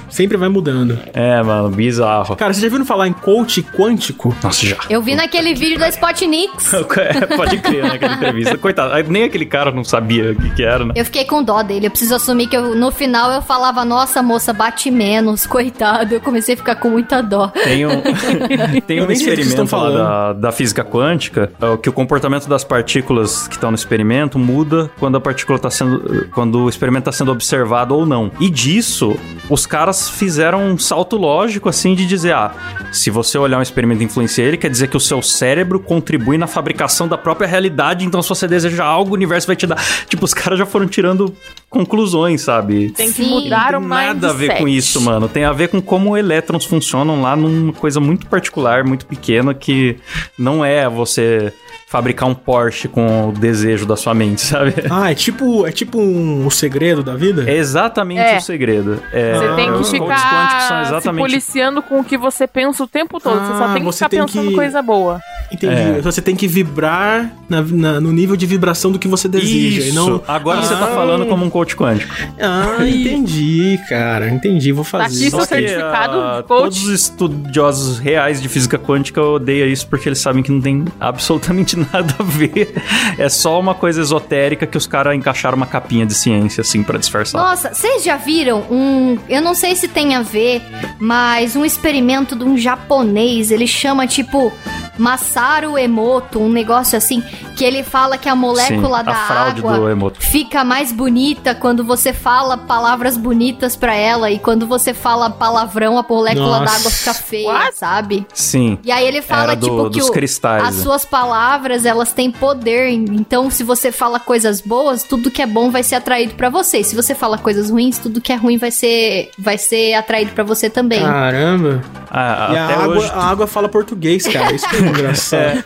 [0.09, 0.97] sempre vai mudando.
[1.13, 2.35] É, mano, bizarro.
[2.35, 4.35] Cara, vocês já viram falar em coach quântico?
[4.43, 4.77] Nossa, já.
[4.89, 6.71] Eu vi naquele vídeo da Spotnix.
[7.35, 8.57] Pode crer naquela entrevista.
[8.57, 10.93] Coitado, nem aquele cara não sabia o que, que era, né?
[10.95, 11.87] Eu fiquei com dó dele.
[11.87, 16.15] Eu preciso assumir que eu- no final eu falava, nossa, moça, bate menos, coitado.
[16.15, 17.47] Eu comecei a ficar com muita dó.
[17.47, 18.01] Tem um,
[18.85, 23.55] tem um experimento lá da, da física quântica é, que o comportamento das partículas que
[23.55, 26.27] estão no experimento muda quando a partícula tá sendo.
[26.33, 28.31] quando o experimento está sendo observado ou não.
[28.39, 29.15] E disso
[29.49, 32.51] os caras fizeram um salto lógico, assim, de dizer, ah,
[32.91, 36.37] se você olhar um experimento e influenciar ele, quer dizer que o seu cérebro contribui
[36.37, 39.77] na fabricação da própria realidade, então se você deseja algo, o universo vai te dar.
[40.07, 41.33] Tipo, os caras já foram tirando
[41.69, 42.91] conclusões, sabe?
[42.91, 43.29] Tem que Sim.
[43.29, 45.27] mudar Não o tem nada a ver com isso, mano.
[45.27, 49.97] Tem a ver com como elétrons funcionam lá numa coisa muito particular, muito pequena, que
[50.37, 51.53] não é você
[51.87, 54.73] fabricar um Porsche com o desejo da sua mente, sabe?
[54.89, 57.47] Ah, é tipo, é tipo um, o segredo da vida?
[57.47, 58.37] É exatamente É.
[58.37, 58.99] o segredo.
[59.13, 62.83] É, Você tem que quânticos são ficar se exatamente policiando com o que você pensa
[62.83, 63.39] o tempo todo.
[63.39, 65.19] você só Ah, tem que você ficar tem pensando que- coisa boa.
[65.53, 65.73] Entendi.
[65.73, 66.01] É.
[66.01, 69.79] Você tem que vibrar na- na- no nível de vibração do que você deseja.
[69.81, 69.89] Isso.
[69.89, 70.21] E não...
[70.27, 70.95] Agora você tá Ah.
[70.95, 72.13] falando como um coach quântico.
[72.39, 74.29] Ah, entendi, cara.
[74.29, 75.03] Entendi, vou fazer.
[75.03, 76.63] aqui seu Só que, certificado ah, coach.
[76.63, 80.83] Todos os estudiosos reais de física quântica odeiam isso porque eles sabem que não tem
[80.99, 82.73] absolutamente nada a ver.
[83.17, 86.97] É só uma coisa esotérica que os caras encaixaram uma capinha de ciência, assim, pra
[86.97, 87.41] disfarçar.
[87.41, 89.17] Nossa, vocês já viram um.
[89.29, 90.61] Eu não sei se tem a ver,
[90.99, 93.51] mas um experimento de um japonês.
[93.51, 94.51] Ele chama tipo
[94.97, 97.21] Masaru Emoto, um negócio assim,
[97.55, 102.13] que ele fala que a molécula Sim, da a água fica mais bonita quando você
[102.13, 107.13] fala palavras bonitas pra ela e quando você fala palavrão, a molécula da água fica
[107.13, 107.77] feia, What?
[107.77, 108.25] sabe?
[108.33, 108.77] Sim.
[108.83, 110.83] E aí ele fala, do- tipo, que o- cristais, as né?
[110.83, 112.89] suas palavras, elas têm poder.
[112.89, 116.79] Então, se você fala coisas boas, tudo que é bom vai ser atraído pra você.
[116.79, 120.31] E se você fala coisas ruins, tudo que é ruim vai ser, vai ser atraído
[120.33, 121.01] pra você também.
[121.01, 121.81] Caramba.
[122.09, 123.11] Ah, e a água, hoje.
[123.13, 124.53] a água fala português, cara.
[124.53, 125.63] Isso que é engraçado.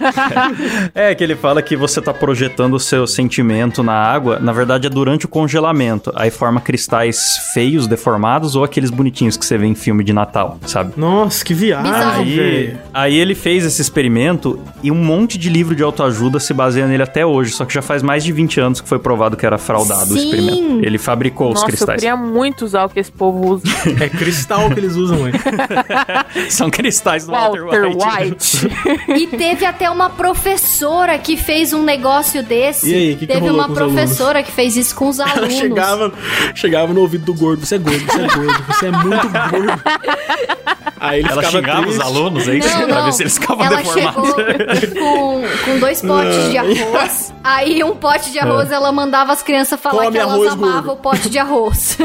[0.93, 4.87] É, que ele fala que você tá projetando o seu sentimento na água, na verdade
[4.87, 6.11] é durante o congelamento.
[6.15, 10.59] Aí forma cristais feios, deformados, ou aqueles bonitinhos que você vê em filme de Natal,
[10.65, 10.93] sabe?
[10.97, 11.93] Nossa, que viagem.
[11.93, 16.87] Aí, aí ele fez esse experimento e um monte de livro de autoajuda se baseia
[16.87, 19.45] nele até hoje, só que já faz mais de 20 anos que foi provado que
[19.45, 20.25] era fraudado o Sim.
[20.25, 20.85] experimento.
[20.85, 21.99] Ele fabricou os Nossa, eu cristais.
[21.99, 23.63] queria muito usar o que esse povo usa.
[23.99, 25.39] É cristal que eles usam, velho.
[26.49, 28.67] São cristais do Walter White.
[29.07, 32.89] E teve até uma professora que fez um negócio desse.
[32.89, 35.53] E aí, que que teve rolou uma professora que fez isso com os Ela alunos.
[35.53, 36.13] chegava,
[36.53, 37.65] chegava no ouvido do gordo.
[37.65, 39.81] Você é gordo, você é gordo, você é muito gordo.
[40.99, 41.99] Aí ele Ela xingava triste.
[41.99, 42.67] os alunos, é isso?
[42.79, 43.05] Não, pra não.
[43.05, 44.29] ver se eles ficavam ela deformados.
[44.79, 47.33] chegou com, com dois potes de arroz.
[47.43, 50.73] Aí um pote de arroz ela mandava as crianças falar Come que elas arroz, amavam
[50.73, 50.91] gordo.
[50.93, 51.97] o pote de arroz.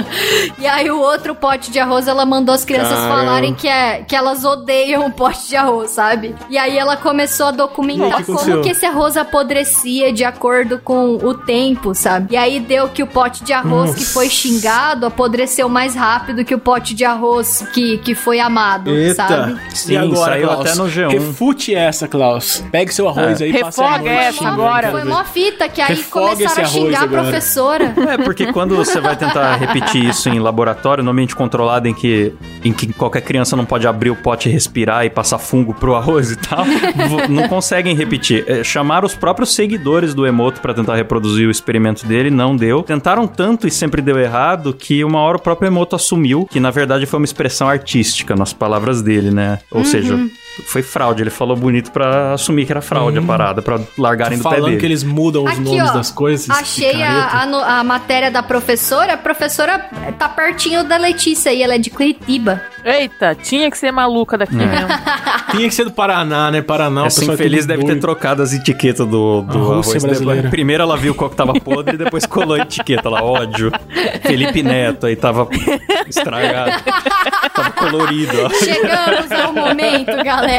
[0.58, 3.14] e aí o outro pote de arroz ela mandou as crianças Caramba.
[3.14, 6.34] falarem que, é, que elas odeiam o pote de arroz, sabe?
[6.48, 10.24] E aí ela começou a aí, documentar o que como que esse arroz apodrecia de
[10.24, 12.34] acordo com o tempo, sabe?
[12.34, 16.54] E aí deu que o pote de arroz que foi xingado apodreceu mais rápido que
[16.54, 19.52] o pote de arroz que, que foi amado, sabe?
[19.52, 19.60] Eita.
[19.74, 20.60] Sim, e agora, saiu Klaus?
[20.66, 21.10] até no G1.
[21.12, 22.64] Refute essa, Klaus.
[22.70, 23.44] Pegue seu arroz É.
[23.44, 24.90] aí e Refoga noite essa agora.
[24.90, 27.94] Foi mó fita que aí Refoga começaram a xingar a professora.
[28.10, 32.34] É, porque quando você vai tentar repetir isso em laboratório, no ambiente controlado em que,
[32.64, 35.94] em que qualquer criança não pode abrir o pote e respirar e passar fungo pro
[35.94, 36.64] arroz e tal,
[37.28, 38.44] não conseguem repetir.
[38.46, 42.82] É, chamaram os próprios seguidores do Emoto pra tentar reproduzir o experimento dele, não deu.
[42.82, 46.70] Tentaram tanto e sempre deu errado que uma hora o próprio Emoto assumiu que na
[46.70, 49.58] verdade foi uma expressão artística nas palavras dele, né?
[49.70, 50.18] Ou seja,
[50.66, 51.22] foi fraude.
[51.22, 54.64] Ele falou bonito pra assumir que era fraude a parada, pra largarem do pé Falando
[54.66, 54.76] dele.
[54.80, 56.48] que eles mudam os Aqui, nomes ó, das coisas.
[56.50, 59.14] Achei a, a, a matéria da professora.
[59.14, 59.78] A professora
[60.18, 62.60] tá pertinho da Letícia e ela é de Curitiba.
[62.84, 64.66] Eita, tinha que ser maluca daqui É.
[64.66, 64.88] mesmo.
[65.50, 66.62] Tinha que ser do Paraná, né?
[66.62, 70.02] Paraná, o Essa é infeliz deve ter trocado as etiquetas do, do A arroz.
[70.04, 70.48] brasileira.
[70.48, 73.72] Primeiro ela viu qual que tava podre e depois colou a etiqueta lá, ódio.
[74.22, 75.48] Felipe Neto, aí tava
[76.06, 76.70] estragado.
[77.52, 78.50] tava colorido, ó.
[78.50, 80.49] Chegamos ao momento, galera.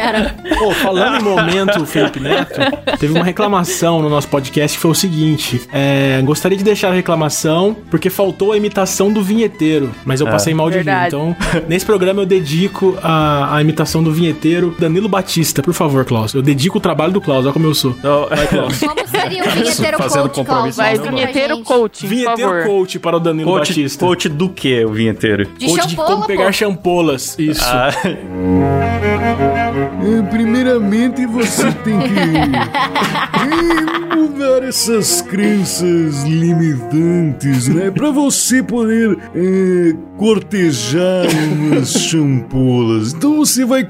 [0.57, 2.59] Pô, falando em momento, Felipe Neto,
[2.99, 6.93] teve uma reclamação no nosso podcast que foi o seguinte: é, gostaria de deixar a
[6.93, 10.31] reclamação porque faltou a imitação do vinheteiro, mas eu É.
[10.31, 10.89] passei mal de rir.
[11.07, 11.35] Então,
[11.67, 16.33] nesse programa eu dedico a, a imitação do vinheteiro Danilo Batista, por favor, Klaus.
[16.33, 17.91] Eu dedico o trabalho do Klaus, olha como eu sou.
[17.99, 18.71] Então, Como
[19.07, 20.77] seria o vinheteiro Fazendo coach, compromisso.
[20.79, 20.99] Klaus?
[20.99, 22.63] Vai, vinheteiro por Vinheteiro favor.
[22.65, 24.05] coach para o Danilo coach, Batista.
[24.05, 25.45] coach do que, o vinheteiro?
[25.57, 26.51] De coach de como pegar pô.
[26.51, 27.35] champolas.
[27.37, 27.61] Isso.
[27.63, 29.80] Ah, É,
[30.29, 32.11] Primeiramente, você tem que
[34.41, 37.91] essas crenças limitantes, né?
[37.91, 43.13] Pra você poder é, cortejar umas champolas.
[43.13, 43.87] Então você vai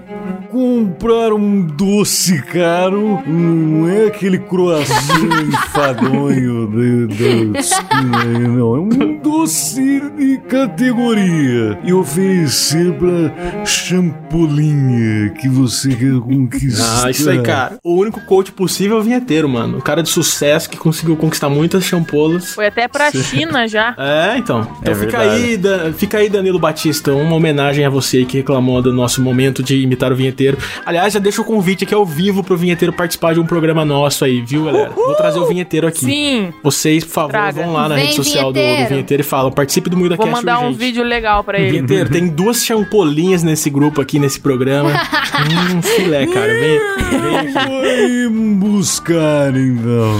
[0.51, 8.75] comprar um doce caro, não é aquele croissant enfadonho da, esquina, não.
[8.75, 11.79] É um doce de categoria.
[11.83, 17.05] E oferecer pra champolinha que você quer conquistar.
[17.05, 17.77] Ah, isso aí, cara.
[17.83, 19.77] O único coach possível é o vinheteiro, mano.
[19.77, 22.53] O cara de sucesso sucesso, que conseguiu conquistar muitas champolas.
[22.55, 23.95] Foi até pra China já.
[24.01, 24.61] É, então.
[24.81, 25.43] Então É fica, verdade.
[25.43, 29.61] aí, Da- fica aí, Danilo Batista, uma homenagem a você que reclamou do nosso momento
[29.61, 30.57] de imitar o vinheteiro.
[30.85, 34.25] Aliás, já deixa o convite aqui ao vivo pro vinheteiro participar de um programa nosso
[34.25, 34.89] aí, viu, galera?
[34.89, 36.05] Vou trazer o vinheteiro aqui.
[36.05, 36.53] Sim.
[36.63, 37.61] Vocês, por favor, Traga.
[37.63, 39.21] vão lá na Vem, rede social do, do vinheteiro.
[39.21, 40.79] e falam, participe do Muida Vou Cast mandar um urgente.
[40.79, 41.71] vídeo legal pra ele.
[41.71, 44.89] Vinheteiro, tem duas champolinhas nesse grupo aqui, nesse programa.
[45.73, 46.53] hum, filé, cara.
[46.53, 46.79] Vem,
[47.21, 47.53] vem aqui.
[47.53, 50.19] Vai buscar, então.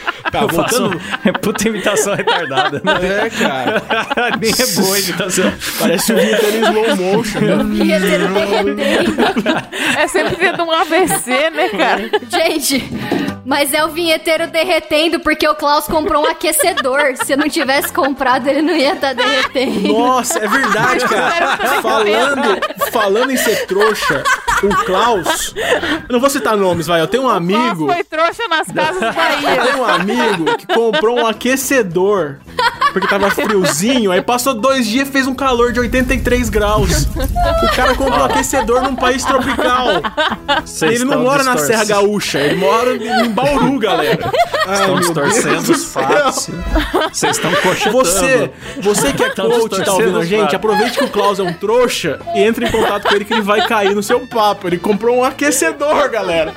[0.31, 1.01] Tá, Eu faço voltando...
[1.25, 2.81] é puta imitação retardada.
[2.83, 3.25] né?
[3.25, 3.83] É, cara.
[4.39, 5.53] Nem é boa a imitação.
[5.79, 7.39] Parece o vinheteiro em slow motion.
[7.41, 7.63] né?
[7.63, 8.81] Vinheteiro derretendo.
[9.97, 12.09] É sempre tendo um AVC, né, cara?
[12.29, 12.89] Gente,
[13.45, 17.15] mas é o vinheteiro derretendo porque o Klaus comprou um aquecedor.
[17.23, 19.91] Se não tivesse comprado, ele não ia estar derretendo.
[19.93, 21.57] Nossa, é verdade, cara.
[21.81, 22.59] falando,
[22.91, 24.23] falando em ser trouxa,
[24.63, 25.53] o Klaus.
[25.55, 27.01] Eu não vou citar nomes, vai.
[27.01, 27.85] Eu tenho um amigo.
[27.87, 29.61] Nossa, foi trouxa nas casas Eu Bahia.
[29.63, 30.20] tenho um amigo
[30.57, 32.37] que comprou um aquecedor.
[32.91, 37.05] Porque tava friozinho, aí passou dois dias e fez um calor de 83 graus.
[37.05, 39.87] O cara comprou um aquecedor num país tropical.
[40.65, 44.29] Vocês ele não mora na Serra Gaúcha, ele mora em Bauru, galera.
[44.67, 46.49] Ai, Estão distorcendo os fatos.
[47.11, 47.97] Vocês estão cochetando.
[47.97, 51.43] Você, você que é coach e tá ouvindo a gente, aproveite que o Klaus é
[51.43, 54.67] um trouxa e entre em contato com ele que ele vai cair no seu papo.
[54.67, 56.53] Ele comprou um aquecedor, galera.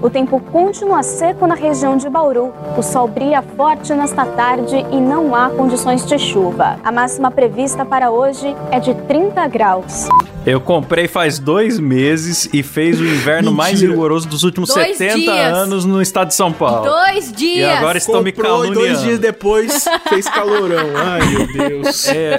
[0.00, 2.54] O tempo continua seco na região de Bauru.
[2.76, 4.45] O sol brilha forte nesta tarde
[4.92, 6.78] e não há condições de chuva.
[6.84, 10.06] A máxima prevista para hoje é de 30 graus.
[10.46, 15.16] Eu comprei faz dois meses e fez o inverno mais rigoroso dos últimos Dois 70
[15.18, 15.52] dias.
[15.56, 16.88] anos no estado de São Paulo.
[16.88, 17.76] Dois E dias.
[17.78, 19.18] agora estão me e dois dias caluniando.
[19.18, 20.86] depois fez calorão.
[20.94, 22.08] Ai, meu Deus.
[22.08, 22.38] É,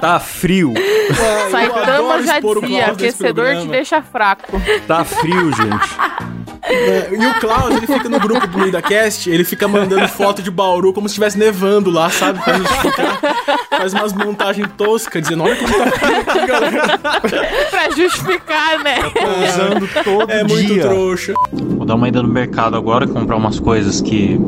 [0.00, 0.72] tá frio.
[1.50, 4.58] Saitama já dizia, aquecedor te deixa fraco.
[4.86, 6.47] Tá frio, gente.
[6.68, 10.50] É, E o Klaus, ele fica no grupo do MuidaCast, ele fica mandando foto de
[10.50, 12.40] Bauru como se estivesse nevando lá, sabe?
[12.42, 13.18] Pra justificar.
[13.70, 15.84] Faz umas montagens toscas, dizendo, olha como tá
[16.18, 16.98] aqui, galera.
[17.70, 18.96] pra justificar, né?
[19.48, 20.82] Usando todo É muito dia.
[20.82, 21.32] trouxa.
[21.52, 24.38] Vou dar uma ida no mercado agora, comprar umas coisas que,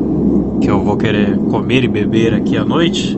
[0.61, 3.17] que eu vou querer comer e beber aqui à noite.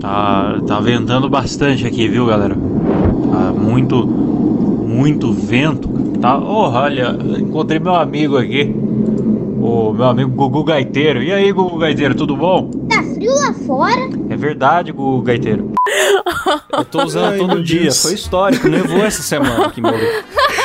[0.00, 2.54] Tá, tá ventando bastante aqui, viu, galera?
[2.54, 4.06] Tá muito,
[4.96, 5.88] muito vento.
[6.20, 8.74] Tá, oh, olha, encontrei meu amigo aqui.
[9.60, 11.22] O meu amigo Gugu Gaiteiro.
[11.22, 12.70] E aí, Gugu Gaiteiro, tudo bom?
[12.88, 14.08] Tá frio lá fora?
[14.30, 15.72] É verdade, Gugu Gaiteiro.
[16.72, 17.82] Eu tô usando Ai, todo dia.
[17.82, 18.02] Deus.
[18.02, 18.68] Foi histórico.
[18.68, 19.92] Nevou essa semana aqui, meu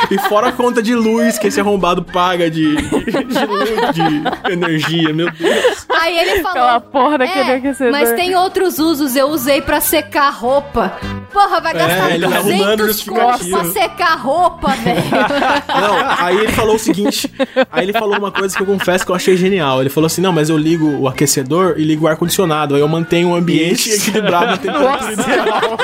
[0.10, 5.14] E fora a conta de luz que esse arrombado paga de, de, luz, de energia,
[5.14, 5.88] meu Deus.
[5.90, 6.50] Aí ele falou.
[6.64, 7.92] Aquela porra daquele "É, aquecedor.
[7.92, 10.94] Mas tem outros usos, eu usei pra secar roupa.
[11.32, 13.58] Porra, vai gastar ele tá arrumando 200 contos justificativa.
[13.60, 15.02] pra secar roupa, velho.
[15.82, 17.32] Não, aí ele falou o seguinte.
[17.72, 19.82] Aí ele falou uma coisa que eu confesso que eu achei genial.
[19.82, 22.76] Ele falou assim: não, mas eu ligo o aquecedor e ligo o ar-condicionado.
[22.76, 24.10] Aí eu mantenho o ambiente Isso.
[24.10, 25.78] equilibrado na temperatura ideal.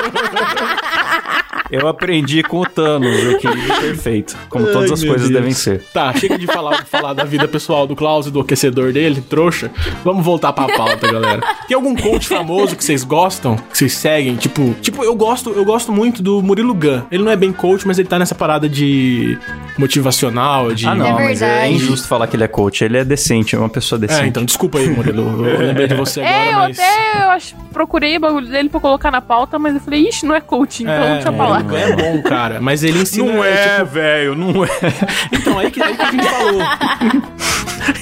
[1.70, 4.34] Eu aprendi com o Thanos o equilíbrio perfeito.
[4.48, 5.32] Como Ai, todas as coisas Deus.
[5.32, 5.82] devem ser.
[5.92, 9.70] Tá, chega de falar, falar da vida pessoal do Klaus e do aquecedor dele, trouxa.
[10.02, 11.42] Vamos voltar pra pauta, galera.
[11.66, 13.56] Tem algum coach famoso que vocês gostam?
[13.56, 14.36] Que vocês seguem?
[14.36, 17.02] Tipo, tipo eu gosto, eu gosto muito do Murilo Gun.
[17.10, 19.38] Ele não é bem coach, mas ele tá nessa parada de
[19.78, 22.84] motivacional, de Ah, não, É mas é injusto falar que ele é coach.
[22.84, 24.24] Ele é decente, é uma pessoa decente.
[24.24, 25.46] É, então desculpa aí, Murilo.
[25.46, 28.68] Eu lembrei de você agora, É, eu mas até eu acho, procurei o bagulho dele
[28.68, 31.32] pra colocar na pauta, mas eu falei, ixi, não é coaching, então É, deixa eu
[31.34, 31.62] falar.
[31.62, 34.68] Murilo Gun é bom, cara, mas ele ensina Não é, tipo, velho, não é.
[35.32, 36.62] Então, aí que, aí que a gente falou.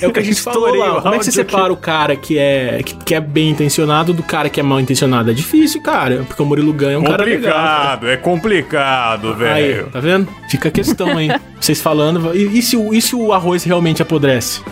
[0.00, 1.00] É o que a gente falou lá.
[1.00, 4.22] Como é que você separa o cara que é, que, que é bem intencionado do
[4.22, 5.30] cara que é mal intencionado?
[5.30, 6.24] É difícil, cara.
[6.26, 7.98] Porque o Murilo Gun é um cara legal.
[8.04, 10.28] é complicado, Aí, tá vendo?
[10.48, 11.28] Fica a questão aí.
[11.60, 12.34] Vocês falando.
[12.34, 14.62] E, e se, o- e se o arroz realmente apodrece?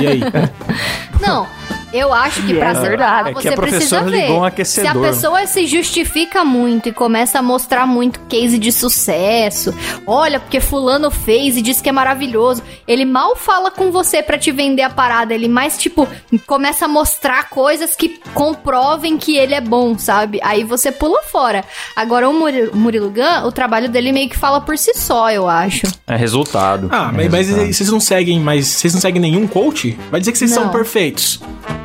[0.00, 0.20] E aí?
[1.20, 1.46] Não,
[1.92, 3.28] eu acho que pra é separar verdade.
[3.30, 4.30] É que você precisa ver.
[4.30, 5.02] um se a aquecedor.
[5.02, 9.74] pessoa se justifica muito e começa a mostrar muito case de sucesso,
[10.06, 12.62] olha, porque fulano fez e disse que é maravilhoso.
[12.86, 16.06] Ele mal fala com você pra te vender a parada, ele mais tipo
[16.46, 20.40] começa a mostrar coisas que comprovem que ele é bom, sabe?
[20.42, 21.64] Aí você pula fora.
[21.96, 25.48] Agora o Muri- Murilo Gun, o trabalho dele meio que fala por si só, eu
[25.48, 25.86] acho.
[26.06, 26.88] É resultado.
[26.90, 27.72] Ah, É mas, mas resultado.
[27.72, 29.98] vocês não seguem, mas vocês não seguem nenhum coach?
[30.10, 30.70] Vai dizer que vocês são Não.
[30.72, 31.40] perfeitos.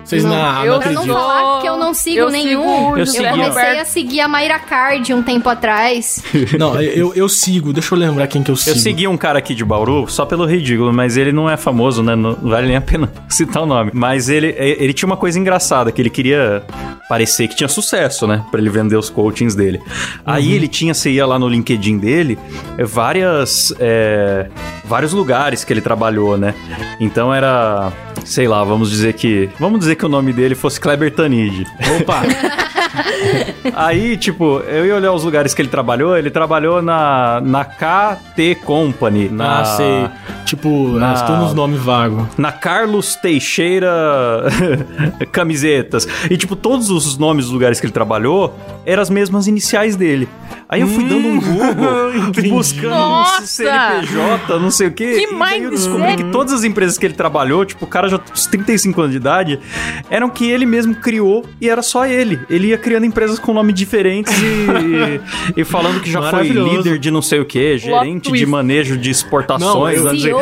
[0.05, 3.29] Vocês não, não, eu- não não falar que eu não sigo Eu nenhum, eu, José
[3.31, 3.81] comecei Roberto.
[3.81, 6.23] a seguir a Mayra Card um tempo atrás.
[6.59, 7.73] Não, eu, eu sigo.
[7.73, 8.75] Deixa eu lembrar quem que eu sigo.
[8.77, 12.03] Eu segui um cara aqui de Bauru só pelo ridículo, mas ele não é famoso,
[12.03, 12.15] né?
[12.15, 13.91] Não vale nem a pena citar o nome.
[13.93, 16.63] Mas ele, ele tinha uma coisa engraçada, que ele queria
[17.09, 18.43] parecer que tinha sucesso, né?
[18.51, 19.81] Pra ele vender os coachings dele.
[20.25, 22.37] Aí ele tinha, você ia lá no LinkedIn dele,
[22.77, 23.73] é, várias...
[23.79, 24.47] é,
[24.85, 26.53] vários lugares que ele trabalhou, né?
[26.99, 27.91] Então era...
[28.23, 29.49] Sei lá, vamos dizer que...
[29.59, 31.65] Vamos dizer que o nome dele fosse Kleber Tanid.
[31.99, 32.21] Opa!
[33.75, 36.15] Aí, tipo, eu ia olhar os lugares que ele trabalhou.
[36.17, 39.29] Ele trabalhou na, na KT Company.
[39.29, 40.10] Na, Ah, sei.
[40.45, 42.27] Tipo, na- estou nos nomes vagos.
[42.38, 43.89] Na Carlos Teixeira
[45.31, 46.08] Camisetas.
[46.29, 48.55] E, tipo, todos os nomes dos lugares que ele trabalhou
[48.86, 50.27] eram as mesmas iniciais dele.
[50.67, 53.43] Aí eu fui dando um Google, buscando Nossa!
[53.43, 55.13] um CNPJ, não sei o quê.
[55.13, 58.10] Que e daí eu descobri que todas as empresas que ele trabalhou, tipo, o cara
[58.10, 59.60] já uns 35 anos de idade,
[60.10, 62.39] eram que ele mesmo criou e era só ele.
[62.49, 67.12] Ele ia criando empresas com nomes diferentes e, e falando que já foi líder de
[67.12, 70.04] não sei o que, gerente de manejo de exportações.
[70.04, 70.39] Não, CEO.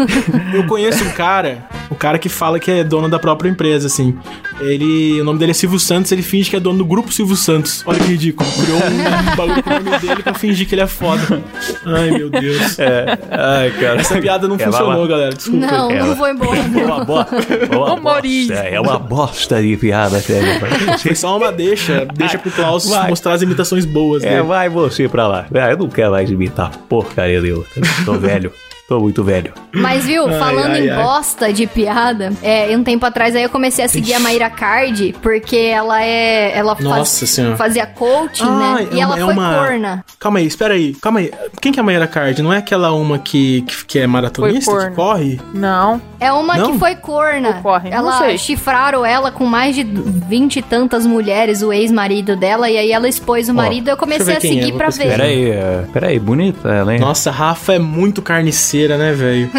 [0.54, 4.16] Eu conheço um cara, o cara que fala que é dono da própria empresa, assim.
[4.58, 7.36] Ele, o nome dele é Silvio Santos, ele finge que é dono do grupo Silvio
[7.36, 7.82] Santos.
[7.86, 8.48] Olha que ridículo.
[8.52, 11.42] Criou um bagulho nome dele pra fingir que ele é foda.
[11.84, 12.78] Ai, meu Deus.
[12.78, 14.00] É, ai, cara.
[14.00, 15.06] Essa piada não É, funcionou, lá.
[15.08, 15.34] galera.
[15.34, 15.66] Desculpa.
[15.66, 16.56] Não, Ela- não vou embora.
[16.76, 17.18] É uma, bo...
[17.20, 18.54] é uma Humorista.
[18.54, 18.68] bosta.
[18.68, 20.98] É uma bosta de piada, velho.
[20.98, 22.06] Foi só uma deixa.
[22.14, 23.08] Deixa pro Klaus Vai.
[23.08, 24.42] mostrar as imitações boas É, dele.
[24.42, 25.46] vai você pra lá.
[25.54, 27.82] Ah, Eu não quero mais imitar porcaria outra.
[28.04, 28.52] Tô velho.
[28.88, 29.52] Tô muito velho.
[29.72, 31.02] Mas viu, Ai, falando ai, em ai.
[31.02, 35.14] bosta de piada, é, um tempo atrás aí eu comecei a seguir a Mayra Card,
[35.20, 36.56] porque ela é.
[36.56, 37.56] Ela faz- Nossa Senhora.
[37.56, 38.88] fazia coaching, Ah, né?
[38.92, 40.04] é E ela uma- é foi uma- corna.
[40.20, 40.94] Calma aí, espera aí.
[40.94, 41.32] Calma aí.
[41.60, 42.40] Quem que é a Mayra Card?
[42.42, 45.40] Não é aquela uma que, que, que é maratonista, que corre?
[45.52, 46.00] Não.
[46.20, 46.72] É uma Não?
[46.72, 47.48] que foi corna.
[47.48, 48.38] Ou corre, não ela sei.
[48.38, 53.08] chifraram ela com mais de vinte e tantas mulheres, o ex-marido dela, e aí ela
[53.08, 55.08] expôs o marido e eu comecei a é, seguir vou pra ver.
[55.08, 57.00] Pera aí, é, pera aí, bonita ela, hein?
[57.00, 59.50] Nossa, a Rafa é muito carniceira, né, velho?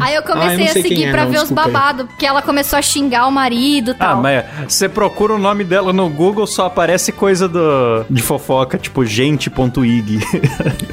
[0.00, 2.82] Ah, eu comecei a seguir é, pra não, ver os babados, porque ela começou a
[2.82, 4.22] xingar o marido e Ah, tal.
[4.22, 9.04] mas você procura o nome dela no Google, só aparece coisa do, de fofoca, tipo
[9.04, 10.20] gente.ig.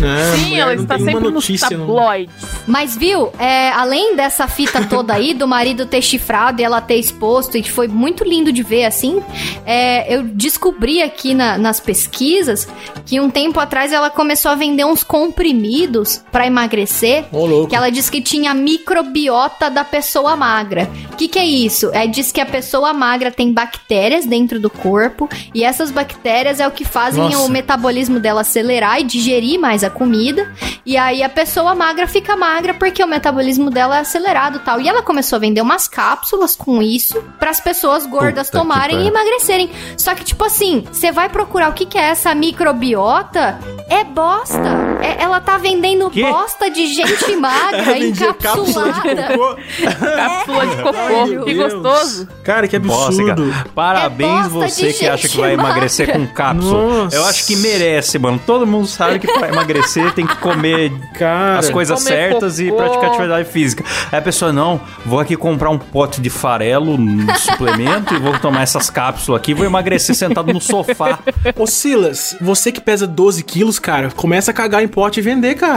[0.01, 1.85] É, Sim, mulher ela está sempre nos notícia, não.
[1.85, 2.33] tabloides.
[2.65, 6.95] Mas viu, é, além dessa fita toda aí, do marido ter chifrado e ela ter
[6.95, 9.21] exposto, e que foi muito lindo de ver assim,
[9.63, 12.67] é, eu descobri aqui na- nas pesquisas
[13.05, 15.90] que um tempo atrás ela começou a vender uns comprimidos
[16.31, 17.25] pra emagrecer.
[17.31, 17.69] Ô, louco.
[17.69, 20.89] Que ela diz que tinha microbiota da pessoa magra.
[21.11, 21.89] O que, que é isso?
[21.93, 26.67] É diz que a pessoa magra tem bactérias dentro do corpo e essas bactérias é
[26.67, 27.39] o que fazem Nossa.
[27.39, 30.51] o metabolismo dela acelerar e digerir mais a comida.
[30.85, 34.81] E aí a pessoa magra fica magra porque o metabolismo dela é acelerado e tal.
[34.81, 39.03] E ela começou a vender umas cápsulas com isso para as pessoas gordas Puta tomarem
[39.03, 39.69] e emagrecerem.
[39.97, 44.97] Só que, tipo assim, você vai procurar o que, que é essa microbiota, é bosta.
[45.01, 45.80] É- ela tá vendendo
[46.11, 46.23] Quê?
[46.23, 49.37] bosta de gente magra, cápsula de encapsulada.
[49.37, 49.55] cocô.
[50.15, 51.25] Cápsula de cocô.
[51.27, 52.27] meu Que gostoso.
[52.43, 53.53] Cara, que Bosta, absurdo.
[53.75, 55.71] Parabéns É bosta você que acha que vai magra.
[55.71, 57.03] emagrecer com cápsula.
[57.03, 57.15] Nossa.
[57.15, 58.39] Eu acho que merece, mano.
[58.45, 62.69] Todo mundo sabe que pra emagrecer tem que comer Cara, as coisas Comer certas e
[62.69, 62.77] cocô.
[62.83, 63.83] praticar atividade física.
[64.11, 68.37] Aí a pessoa, não, vou aqui comprar um pote de farelo no suplemento e vou
[68.39, 71.19] tomar essas cápsulas aqui e vou emagrecer sentado no sofá.
[71.57, 75.55] Ô Silas, você que pesa 12 quilos, cara, começa a cagar em pote e vender,
[75.55, 75.70] cara.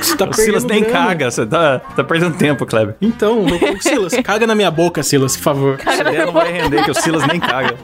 [0.00, 1.06] Você tá O Silas nem grana.
[1.06, 2.96] caga, você tá, tá perdendo tempo, Kleber.
[3.00, 3.48] Então, ô,
[3.82, 5.80] Silas, caga na minha boca, Silas, por favor.
[5.84, 7.74] Essa ideia não vai render, que o Silas nem caga.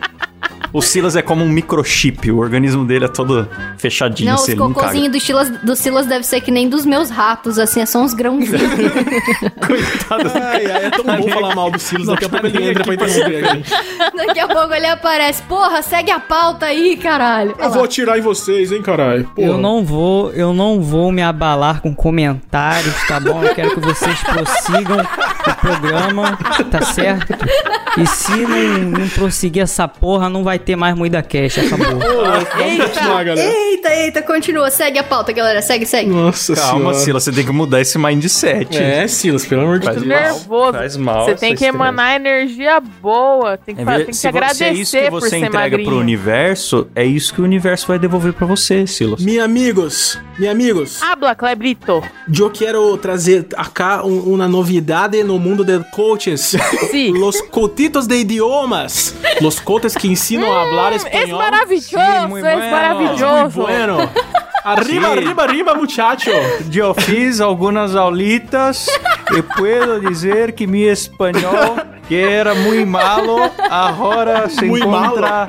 [0.74, 4.56] O Silas é como um microchip, o organismo dele é todo fechadinho, Não, os não
[4.72, 4.74] caga.
[4.74, 8.00] cocôzinhos do Silas, do Silas deve ser que nem dos meus ratos, assim, é só
[8.02, 8.60] uns grãozinhos.
[9.64, 10.32] Coitado.
[10.34, 12.94] Ai, ai, é tão bom falar mal do Silas, daqui a pouco ele entra pra
[12.94, 13.70] interromper a gente.
[14.16, 15.42] Daqui a pouco ele aparece.
[15.44, 17.54] Porra, segue a pauta aí, caralho.
[17.56, 19.24] Eu vou atirar em vocês, hein, caralho.
[19.34, 19.46] Porra.
[19.46, 23.44] Eu não vou, eu não vou me abalar com comentários, tá bom?
[23.44, 26.36] Eu quero que vocês prossigam o programa,
[26.68, 27.32] tá certo?
[27.96, 31.98] E se não, não prosseguir essa porra, não vai ter mais Moída Cash, acabou.
[31.98, 32.48] Vamos
[32.88, 33.50] continuar, galera.
[33.52, 34.70] Eita, eita, continua.
[34.70, 35.60] Segue a pauta, galera.
[35.62, 36.10] Segue, segue.
[36.10, 36.94] Nossa Calma, senhora.
[36.98, 38.76] Silas, você tem que mudar esse mindset.
[38.76, 40.02] É, Silas, pelo amor de Deus.
[40.02, 40.72] Nervoso.
[40.72, 41.74] faz mal Você tem que estresse.
[41.74, 43.56] emanar energia boa.
[43.58, 45.36] Tem que, É tem que se, vo- agradecer se é isso que por você ser
[45.38, 45.88] entrega magrinho.
[45.88, 49.22] pro universo, é isso que o universo vai devolver pra você, Silas.
[49.22, 52.02] Meus amigos, meus amigos, Habla, Clebrito.
[52.38, 56.54] eu quero trazer acá um- uma novidade no mundo de coaches.
[56.90, 57.12] Sim.
[57.12, 59.14] Los cotitos de idiomas.
[59.40, 62.58] Los coaches que ensinam a falar Es maravilloso, Sí, muy es bueno.
[62.60, 63.60] Muy maravilloso.
[63.62, 64.10] bueno.
[64.64, 65.18] Arriba, Sim.
[65.18, 66.30] arriba, arriba, muchacho.
[66.72, 68.86] Eu fiz algumas aulitas
[69.36, 71.76] e puedo dizer que meu espanhol,
[72.08, 73.36] que era muito malo,
[73.68, 75.46] agora se Muy encontra...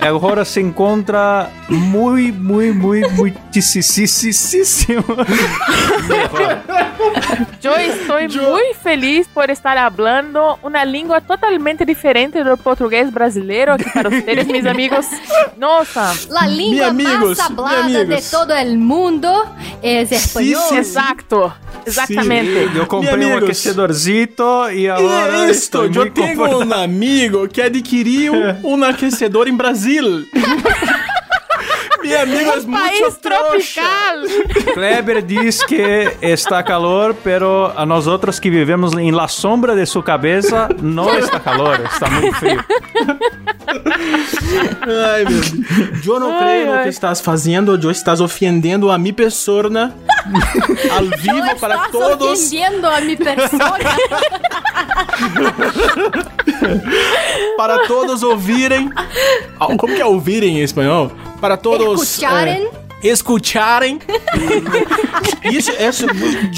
[0.00, 5.02] Agora se encontra muito, muito, muito, muitíssimo.
[8.20, 13.84] Yo estoy muy feliz por estar hablando una lengua totalmente diferente del portugués brasileiro aqui
[13.92, 15.06] para ustedes, mis amigos.
[15.56, 19.44] Nossa, La amigos, más mi hablada de todo el mundo
[19.82, 20.60] es español.
[20.68, 20.76] sí.
[20.76, 21.52] exacto,
[21.86, 22.70] exactamente.
[22.74, 23.42] Eu comprei um amigos.
[23.44, 28.32] aquecedorcito e agora é isto, estou eu muito tenho um amigo que adquiriu
[28.64, 30.26] um aquecedor em Brasil.
[32.08, 34.72] Meu amigo é País tropical.
[34.74, 39.84] Kleber diz que está calor, pero a nós outros que vivemos em la sombra de
[39.86, 42.64] sua cabeça não está calor, está muito frio.
[45.12, 46.06] Ai, meu Deus.
[46.06, 49.94] Eu não Ai, creio no que estás fazendo, eu estás ofendendo a mi persona
[50.90, 52.38] ao vivo para estás todos.
[52.40, 53.96] ofendiendo a mi persona.
[57.56, 58.90] para todos ouvirem.
[59.60, 61.12] Ah, Como que é ouvirem em espanhol?
[61.40, 63.98] Para todos eh, escucharem.
[65.44, 66.06] Isso, isso,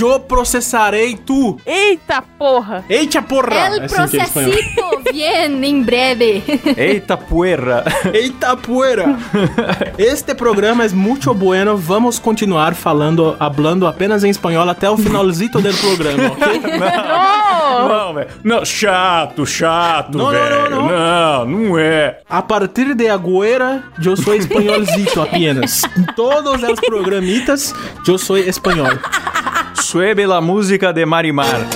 [0.00, 1.56] eu processarei tu.
[1.64, 2.84] Eita porra.
[2.88, 3.54] Eita porra!
[3.54, 4.20] El é em espanhol.
[4.20, 6.42] procesito viene em breve.
[6.76, 7.84] Eita poeira.
[8.12, 9.16] Eita poeira!
[9.96, 11.76] Este programa é muito bueno.
[11.76, 16.60] Vamos continuar falando, hablando apenas em espanhol até o finalzito do programa, ok?
[17.70, 17.88] No.
[17.88, 18.28] Não, velho.
[18.42, 20.70] Não, chato, chato, Não, não, velho.
[20.70, 22.18] não, Não, não é.
[22.28, 25.82] A partir de agora, eu sou espanholzito apenas.
[25.96, 27.74] Em todos os programitas,
[28.06, 28.96] eu sou espanhol.
[29.74, 31.66] Suebe la música de Marimar.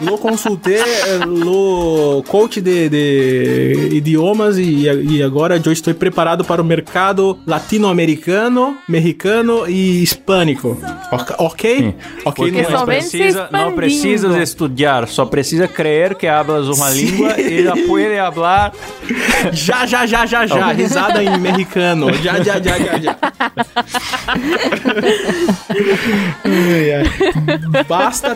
[0.00, 6.60] Lo consultei, eh, lo coach de, de idiomas e, e agora eu estou preparado para
[6.60, 10.78] o mercado latino-americano, mexicano e hispânico.
[11.10, 11.34] Ok?
[11.38, 11.94] Ok?
[12.24, 17.06] Ok, Porque não precisa, não precisas estudar, só precisa crer que hablas uma Sim.
[17.06, 18.72] língua e já pode hablar.
[19.52, 20.72] Já, já, já, já, já.
[20.72, 22.12] Risada em mexicano.
[22.14, 23.16] Já, já, já, já, já.
[26.44, 27.84] Ai, ai.
[27.88, 28.34] Basta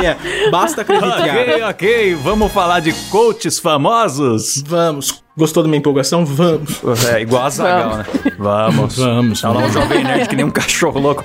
[0.00, 0.50] ter fé.
[0.50, 1.20] Basta acreditar.
[1.20, 4.62] Ok, ok, vamos falar de coaches famosos.
[4.66, 5.22] Vamos.
[5.36, 6.24] Gostou da minha empolgação?
[6.26, 6.82] Vamos.
[7.06, 8.04] É igual a Zagal, né?
[8.38, 8.96] Vamos.
[8.96, 9.40] Vamos.
[9.40, 11.24] Tá lá um jovem nerd que nem um cachorro louco.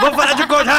[0.00, 0.70] Vamos falar de coach.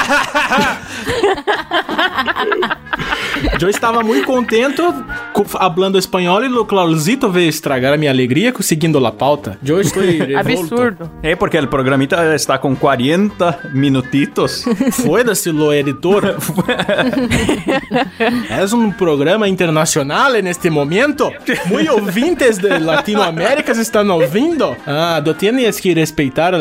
[3.59, 4.81] Eu estava muito contente
[5.33, 9.57] co- hablando espanhol e o Clausito veio estragar a minha alegria conseguindo a pauta.
[9.65, 10.03] Eu estou.
[10.37, 11.09] Absurdo.
[11.23, 14.63] É porque o programita está com 40 minutitos.
[14.91, 16.23] Foda-se, lo editor.
[18.49, 21.31] é um programa internacional neste momento.
[21.67, 24.75] Muito ouvintes de Latinoamérica estão ouvindo.
[24.85, 26.59] Ah, tu tienes que respeitar o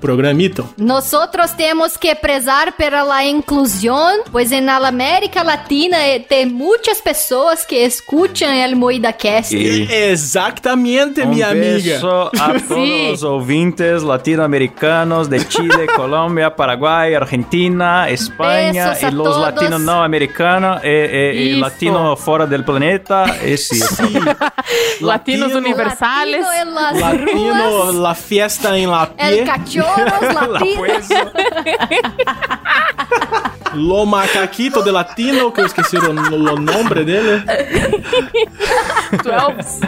[0.00, 0.68] programito.
[0.76, 7.00] Nosotros temos que prezar pela la inclusión, pues en la América Latina eh, tem muitas
[7.00, 9.54] pessoas que escuchan el Moída Cast.
[9.54, 11.98] E Exatamente, um minha amiga.
[12.38, 19.36] a todos os ouvintes latino-americanos de Chile, Colômbia, Paraguai, Argentina, Espanha e os todos.
[19.36, 23.24] latinos não americanos e, e, e latino fora do planeta.
[23.44, 23.78] Esse.
[25.00, 26.44] Latinos universales.
[27.00, 31.08] Latino la fiesta em la el pie, cachorros latinos.
[33.74, 37.42] lo macaquito de latino, que eu esqueci o, o nome dele.
[39.10, 39.80] 12.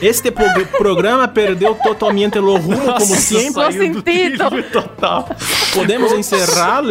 [0.00, 3.52] Este pro- programa perdeu totalmente o rumo, como sempre.
[3.52, 4.44] Só sentido.
[4.72, 5.28] Total.
[5.74, 6.82] Podemos encerrar?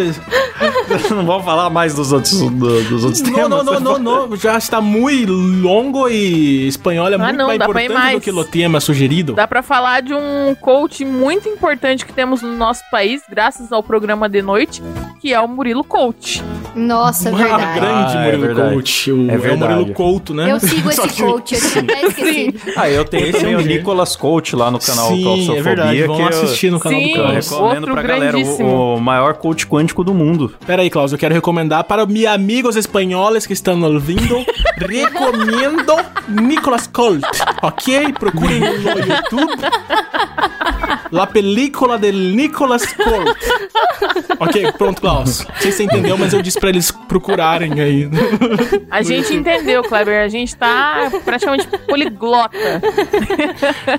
[1.10, 3.66] Não vamos falar mais dos outros, do- dos outros Não, temas.
[3.66, 4.36] não, não, não, não.
[4.36, 8.24] Já está muito longo e espanhol é Ah, muito não, mais importante do mais.
[8.24, 9.34] que o tema sugerido.
[9.34, 13.84] Dá pra falar de um coach muito importante que temos no nosso país, graças ao
[13.84, 14.82] programa de noite,
[15.20, 16.44] que é o Murilo Coach.
[16.76, 17.80] Nossa, Ah, verdade.
[17.80, 18.74] grande Ah, é Murilo verdade.
[18.76, 19.12] Coach.
[19.12, 19.58] O, É é, o.
[19.58, 20.52] Murilo Couto, né?
[20.52, 22.60] Eu sigo esse que- coach, eu tinha até esquecido.
[22.76, 23.64] Ah, eu tenho Esse também é um o.
[23.66, 25.60] Nicolas Coach lá no canal Sim, Claustrofobia.
[25.60, 26.04] é verdade.
[26.04, 27.06] Vão que eu- assistir no canal Sim.
[27.06, 27.50] do Eu Klaus.
[27.50, 30.54] recomendo Outro pra galera o, o maior coach quântico do mundo.
[30.66, 34.44] Pera aí, Klaus, eu quero recomendar para meus amigos espanhóis que estão ouvindo.
[34.78, 35.94] recomendo
[36.28, 37.24] Nicolas Colt,
[37.62, 38.14] ok?
[38.14, 38.66] Procurem no
[39.00, 39.62] YouTube.
[41.12, 43.38] La película de Nicolas Colt.
[44.40, 45.46] Ok, pronto, Klaus.
[45.46, 47.91] Não sei se você entendeu, mas eu disse pra eles procurarem aí.
[48.90, 50.24] A gente entendeu, Kleber.
[50.24, 52.58] A gente tá praticamente poliglota.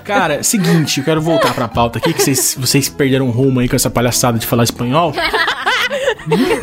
[0.03, 3.75] Cara, seguinte, eu quero voltar pra pauta aqui, que vocês, vocês perderam rumo aí com
[3.75, 5.13] essa palhaçada de falar espanhol.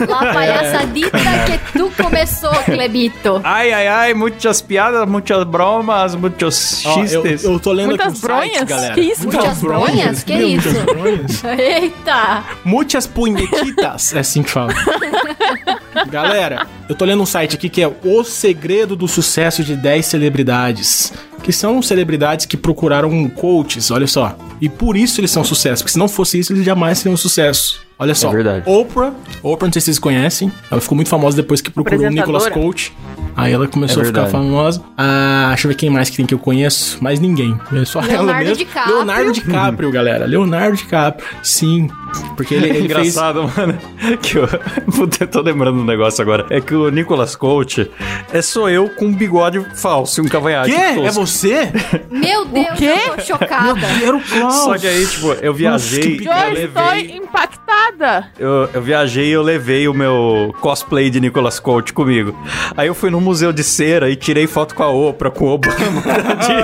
[0.08, 3.40] La palhaçadita que tu começou, Clebito.
[3.44, 7.44] Ai, ai, ai, muitas piadas, muitas bromas, muitos Ó, eu, chistes.
[7.44, 8.64] eu tô lendo Muitas aqui um site, bronhas?
[8.68, 8.94] galera.
[8.94, 9.22] Que isso?
[9.24, 10.22] Muitas bronhas?
[10.24, 10.68] Que Meu, isso?
[10.70, 11.44] Muitas bronhas.
[11.58, 12.44] Eita!
[12.64, 14.14] Muitas punhetitas.
[14.14, 14.72] É assim que fala.
[16.10, 20.06] Galera, eu tô lendo um site aqui que é O Segredo do Sucesso de 10
[20.06, 21.12] Celebridades.
[21.42, 24.36] Que são celebridades que procuraram coaches, olha só.
[24.60, 25.82] E por isso eles são sucesso.
[25.82, 27.80] Porque se não fosse isso, eles jamais seriam um sucesso.
[27.98, 28.30] Olha só.
[28.30, 28.62] verdade.
[28.66, 29.12] Oprah.
[29.42, 30.52] Oprah, não sei se vocês conhecem.
[30.70, 32.46] Ela ficou muito famosa depois que procurou o Nicolas.
[32.48, 32.92] Coach.
[33.36, 34.82] Aí ela começou É a ficar famosa.
[34.96, 37.02] Ah, deixa eu ver quem mais que tem que eu conheço.
[37.02, 37.58] Mais ninguém.
[37.72, 38.56] É só ela Leonardo mesmo.
[38.56, 38.94] DiCaprio.
[38.96, 40.26] Leonardo DiCaprio, galera.
[40.26, 41.26] Leonardo DiCaprio.
[41.42, 41.88] Sim.
[42.36, 42.84] Porque ele, ele fez...
[43.16, 43.78] Engraçado, mano.
[44.22, 44.48] Que eu,
[44.96, 46.46] Puta, eu tô lembrando um negócio agora.
[46.50, 47.90] É que o Nicolas Coach
[48.32, 50.70] é só eu com um bigode falso e um cavanhaque.
[50.72, 50.94] Quê?
[50.94, 51.06] tosco.
[51.06, 51.72] É você?
[52.10, 52.94] Meu Deus, quê?
[53.08, 53.86] eu tô chocada.
[54.02, 54.54] Era o Klaus.
[54.54, 58.30] Só que aí, tipo, eu viajei, que eu Eu estou levei, impactada.
[58.38, 62.34] eu, eu viajei e eu levei o meu cosplay de Nicolas Coach comigo.
[62.76, 65.48] Aí eu fui no museu de cera e tirei foto com a Oprah, com o
[65.54, 65.76] Obama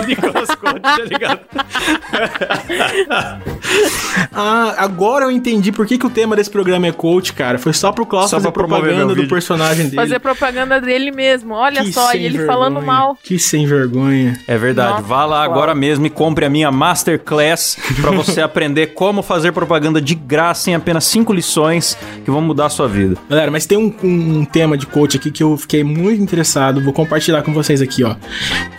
[0.01, 1.41] de Nicolas Coach, tá ligado?
[4.33, 7.59] Ah, agora eu entendi por que, que o tema desse programa é coach, cara.
[7.59, 9.97] Foi só pro Klaus Só fazer propaganda do personagem dele.
[9.97, 11.55] Fazer propaganda dele mesmo.
[11.55, 12.47] Olha Que só, e ele vergonha.
[12.47, 13.17] falando mal.
[13.23, 14.39] Que sem vergonha.
[14.49, 14.91] É verdade.
[14.93, 19.53] Nossa, Vá lá agora mesmo e compre a minha Masterclass pra você aprender como fazer
[19.53, 23.17] propaganda de graça em apenas 5 lições que vão mudar a sua vida.
[23.29, 26.83] Galera, mas tem um, um- um tema de coach aqui que eu fiquei muito interessado.
[26.83, 28.17] Vou compartilhar com vocês aqui, ó.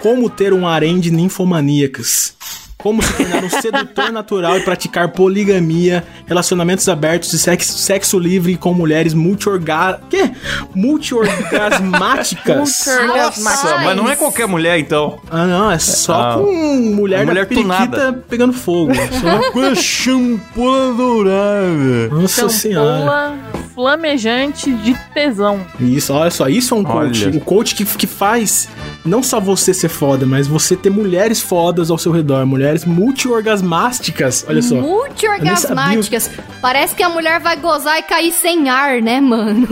[0.01, 2.36] Como ter um harém de ninfomaníacas.
[2.78, 8.55] Como se tornar um sedutor natural e praticar poligamia, relacionamentos abertos e sexo, sexo livre
[8.55, 9.99] com mulheres multi-orga...
[10.09, 10.30] Quê?
[10.75, 12.55] Multi-orgasmáticas.
[12.55, 15.19] Multi- Nossa, mas não é qualquer mulher, então.
[15.30, 16.34] Ah, não, é só Ah.
[16.38, 16.51] com
[16.95, 18.23] mulher, Uma da mulher periquita tunada.
[18.30, 18.93] pegando fogo.
[18.95, 22.07] Só- Com a champola dourada.
[22.11, 22.99] Nossa senhora.
[22.99, 23.38] Champola
[23.73, 25.59] flamejante de tesão.
[25.80, 27.25] Isso, olha só, isso é um coach.
[27.28, 27.38] Olha.
[27.38, 28.67] O coach que, que faz
[29.05, 34.45] não só você ser foda, mas você ter mulheres fodas ao seu redor, mulheres multi-orgasmásticas.
[34.47, 34.76] Olha só.
[34.76, 36.30] Multi-orgasmáticas.
[36.61, 39.68] Parece que a mulher vai gozar e cair sem ar, né, mano?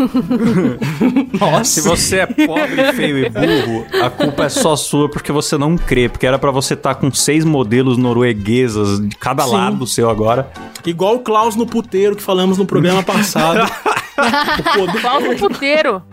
[1.63, 5.77] Se você é pobre, feio e burro, a culpa é só sua porque você não
[5.77, 6.09] crê.
[6.09, 9.53] Porque era pra você estar com seis modelos norueguesas de cada Sim.
[9.53, 10.49] lado seu agora.
[10.85, 13.69] Igual o Klaus no puteiro que falamos no programa passado.
[14.15, 15.01] o poder...
[15.01, 16.03] Klaus no puteiro.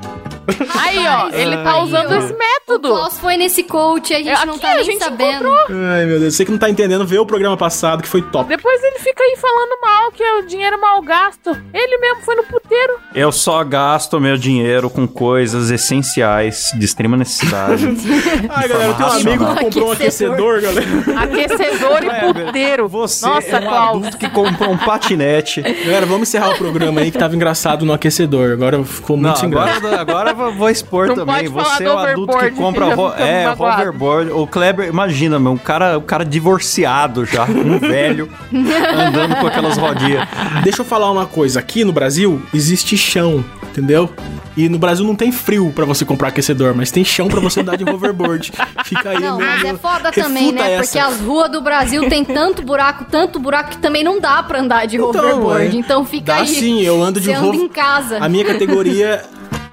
[0.80, 2.88] Aí, ó, ele tá usando esse O método.
[2.88, 5.48] Klaus foi nesse coach, a gente Aqui não tá a nem gente sabendo.
[5.92, 8.48] Ai, meu Deus, você que não tá entendendo, vê o programa passado que foi top.
[8.48, 11.50] Depois ele fica aí falando mal, que é o dinheiro mal gasto.
[11.72, 12.94] Ele mesmo foi no puteiro.
[13.14, 17.86] Eu só gasto meu dinheiro com coisas essenciais de extrema necessidade.
[18.50, 20.86] Ai, galera, eu tenho um amigo que comprou um aquecedor, galera.
[21.22, 22.88] Aquecedor e puteiro.
[22.88, 23.96] Você Nossa, é um Klaus.
[23.98, 25.62] adulto que comprou um patinete.
[25.62, 28.52] Galera, vamos encerrar o programa aí que tava engraçado no aquecedor.
[28.52, 31.48] Agora ficou muito Não, agora, agora eu vou expor Não também.
[31.48, 34.30] Você é o adulto que compra já ro- é, hoverboard.
[34.32, 39.76] O Kleber, imagina, meu, um cara, um cara divorciado já, um velho, andando com aquelas
[39.76, 40.26] rodinhas.
[40.62, 41.60] Deixa eu falar uma coisa.
[41.60, 44.10] Aqui no Brasil existe chão, entendeu?
[44.56, 47.60] E no Brasil não tem frio pra você comprar aquecedor, mas tem chão pra você
[47.60, 48.52] andar de hoverboard.
[48.84, 50.74] Fica aí, Não, mas é foda também, né?
[50.74, 50.82] essa.
[50.82, 54.60] Porque as ruas do Brasil tem tanto buraco, tanto buraco que também não dá pra
[54.60, 55.74] andar de hoverboard.
[55.74, 55.78] é.
[55.78, 56.46] Então fica Dá aí.
[56.48, 58.18] sim, eu ando de Você anda hover- em casa.
[58.18, 59.22] A minha categoria.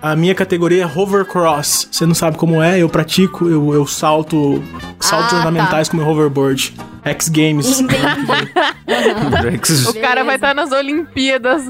[0.01, 1.89] A minha categoria é hovercross.
[1.91, 2.79] Você não sabe como é?
[2.79, 4.63] Eu pratico, eu, eu salto
[4.97, 6.73] saltos Ah, ornamentais com meu hoverboard.
[7.05, 7.79] X Games.
[9.87, 11.63] O cara vai estar nas Olimpíadas.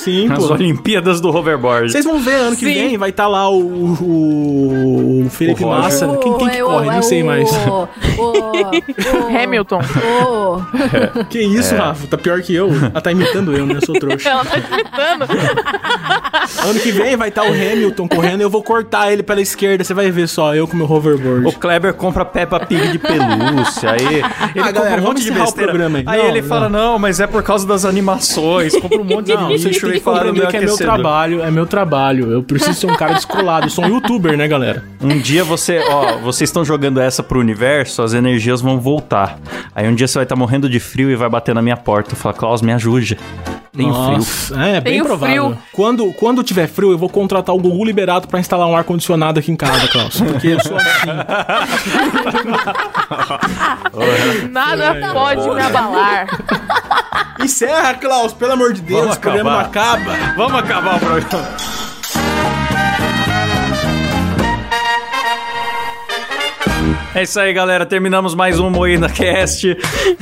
[0.00, 0.52] Sim, As pô.
[0.54, 1.90] Olimpíadas do hoverboard.
[1.92, 2.74] Vocês vão ver ano que Sim.
[2.74, 5.68] vem, vai estar lá o, o, o Felipe O.
[5.68, 6.06] Massa.
[6.22, 6.88] Quem, quem que É o- corre?
[6.88, 7.48] é Não sei o- mais.
[7.66, 7.88] o-
[8.18, 9.80] o- Hamilton.
[9.80, 12.06] o- Que isso, Rafa?
[12.06, 12.68] Tá pior que eu.
[12.68, 13.74] Ela tá imitando eu, né?
[13.76, 14.28] Eu sou trouxa.
[14.28, 15.26] Ela tá gritando.
[16.64, 19.84] Ano que vem vai estar o Hamilton correndo e eu vou cortar ele pela esquerda.
[19.84, 21.46] Você vai ver só, eu com meu hoverboard.
[21.46, 24.22] O Kleber compra Peppa Pig de pelúcia, aí
[24.60, 25.70] ele compra galera, um vamos monte de besteira.
[25.70, 26.04] programa aí.
[26.06, 26.48] Aí Não, ele não.
[26.48, 30.00] fala, não, mas é por causa das animações, compra um monte de Não, tem e
[30.00, 32.32] fala compreender meu que é meu trabalho, é meu trabalho.
[32.32, 33.66] Eu preciso ser um cara descolado.
[33.66, 34.84] Eu sou um youtuber, né, galera?
[35.00, 39.38] Um dia você, ó, vocês estão jogando essa pro universo, as energias vão voltar.
[39.74, 42.16] Aí um dia você vai estar morrendo de frio e vai bater na minha porta.
[42.16, 43.18] Fala, Klaus, me ajude.
[43.76, 44.60] Tenho frio.
[44.60, 45.50] É, bem provável.
[45.50, 45.58] frio.
[45.72, 49.52] Quando, quando tiver frio, eu vou contratar o Google liberado pra instalar um ar-condicionado aqui
[49.52, 50.20] em casa, Klaus.
[50.20, 51.08] Porque eu sou assim.
[54.50, 56.26] Nada pode me abalar.
[57.40, 59.00] Encerra, Klaus, pelo amor de Deus.
[59.00, 60.12] Vamos o programa acaba.
[60.36, 61.87] Vamos acabar o programa.
[67.18, 67.84] É isso aí, galera.
[67.84, 69.76] Terminamos mais um Moída Cast.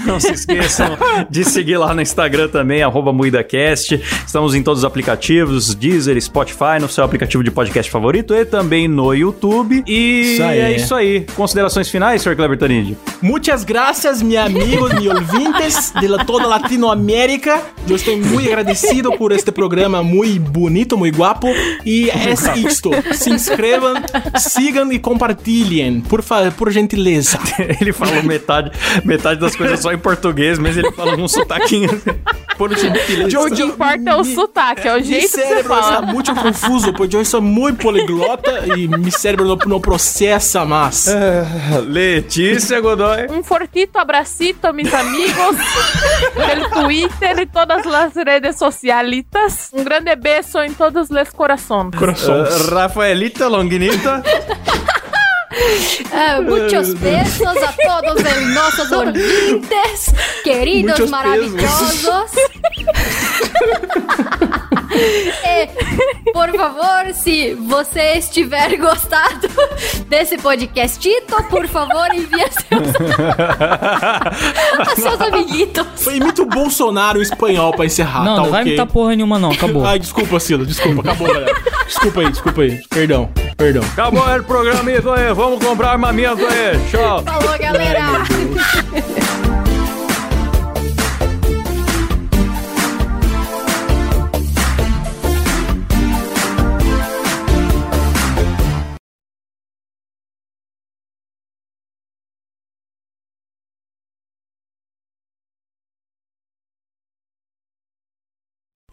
[0.07, 0.97] Não se esqueçam
[1.29, 2.81] de seguir lá no Instagram também,
[3.13, 4.01] MoídaCast.
[4.27, 8.89] Estamos em todos os aplicativos, Deezer, Spotify, no seu aplicativo de podcast favorito e também
[8.89, 9.85] no YouTube.
[9.87, 11.27] E Isso é isso aí.
[11.37, 12.35] Considerações finais, Sr.
[12.35, 12.97] Kleber Tanid?
[13.21, 17.61] Muchas gracias, mi amigos, mi ouvintes de toda Latinoamérica.
[17.87, 21.49] Eu estou muito agradecido por este programa muito bonito, muito guapo.
[21.85, 22.91] E é isto.
[23.13, 23.97] Se inscrevam,
[24.39, 26.25] sigam e compartilhem, por,
[26.57, 26.86] por gentileza.
[27.81, 28.71] Ele falou metade,
[29.05, 31.89] metade das coisas só em português, mas ele falou num sotaquinho.
[32.57, 33.39] Por gentileza.
[33.39, 36.07] O que importa é o sotaque, é o jeito que você cérebro está fala.
[36.07, 41.07] muito confuso, porque eu sou muito poliglota e meu cérebro não, não processa mais.
[41.87, 43.27] Letícia Godoy.
[43.31, 45.57] Um fortito abracito, mis amigos,
[46.35, 49.71] del Twitter e todas as redes socialitas.
[49.73, 51.95] Um grande beijo em todos os corações.
[51.95, 54.23] Uh, Rafaelita Longinita.
[56.13, 62.31] Ah, muchos besos a todos os nossos ouvintes, queridos maravilhosos.
[64.93, 65.67] e,
[66.33, 69.49] por favor, se você estiver gostado
[70.09, 72.87] desse podcastito, por favor, envie a seus,
[75.03, 75.87] seus amiguitos.
[75.97, 78.73] Foi muito Bolsonaro em espanhol pra encerrar, não, tá não vai ok?
[78.73, 79.51] imitar porra nenhuma, não.
[79.51, 79.85] Acabou.
[79.85, 81.55] Ai, desculpa, Silo, desculpa, acabou, galera.
[81.87, 82.81] Desculpa aí, desculpa aí.
[82.89, 83.83] Perdão, perdão.
[83.83, 85.33] Acabou o programa isso aí.
[85.33, 86.79] Vamos comprar armamento aí.
[86.91, 87.23] Tchau.
[87.23, 88.23] Falou, galera!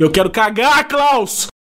[0.04, 1.48] Eu quero cagar, Klaus!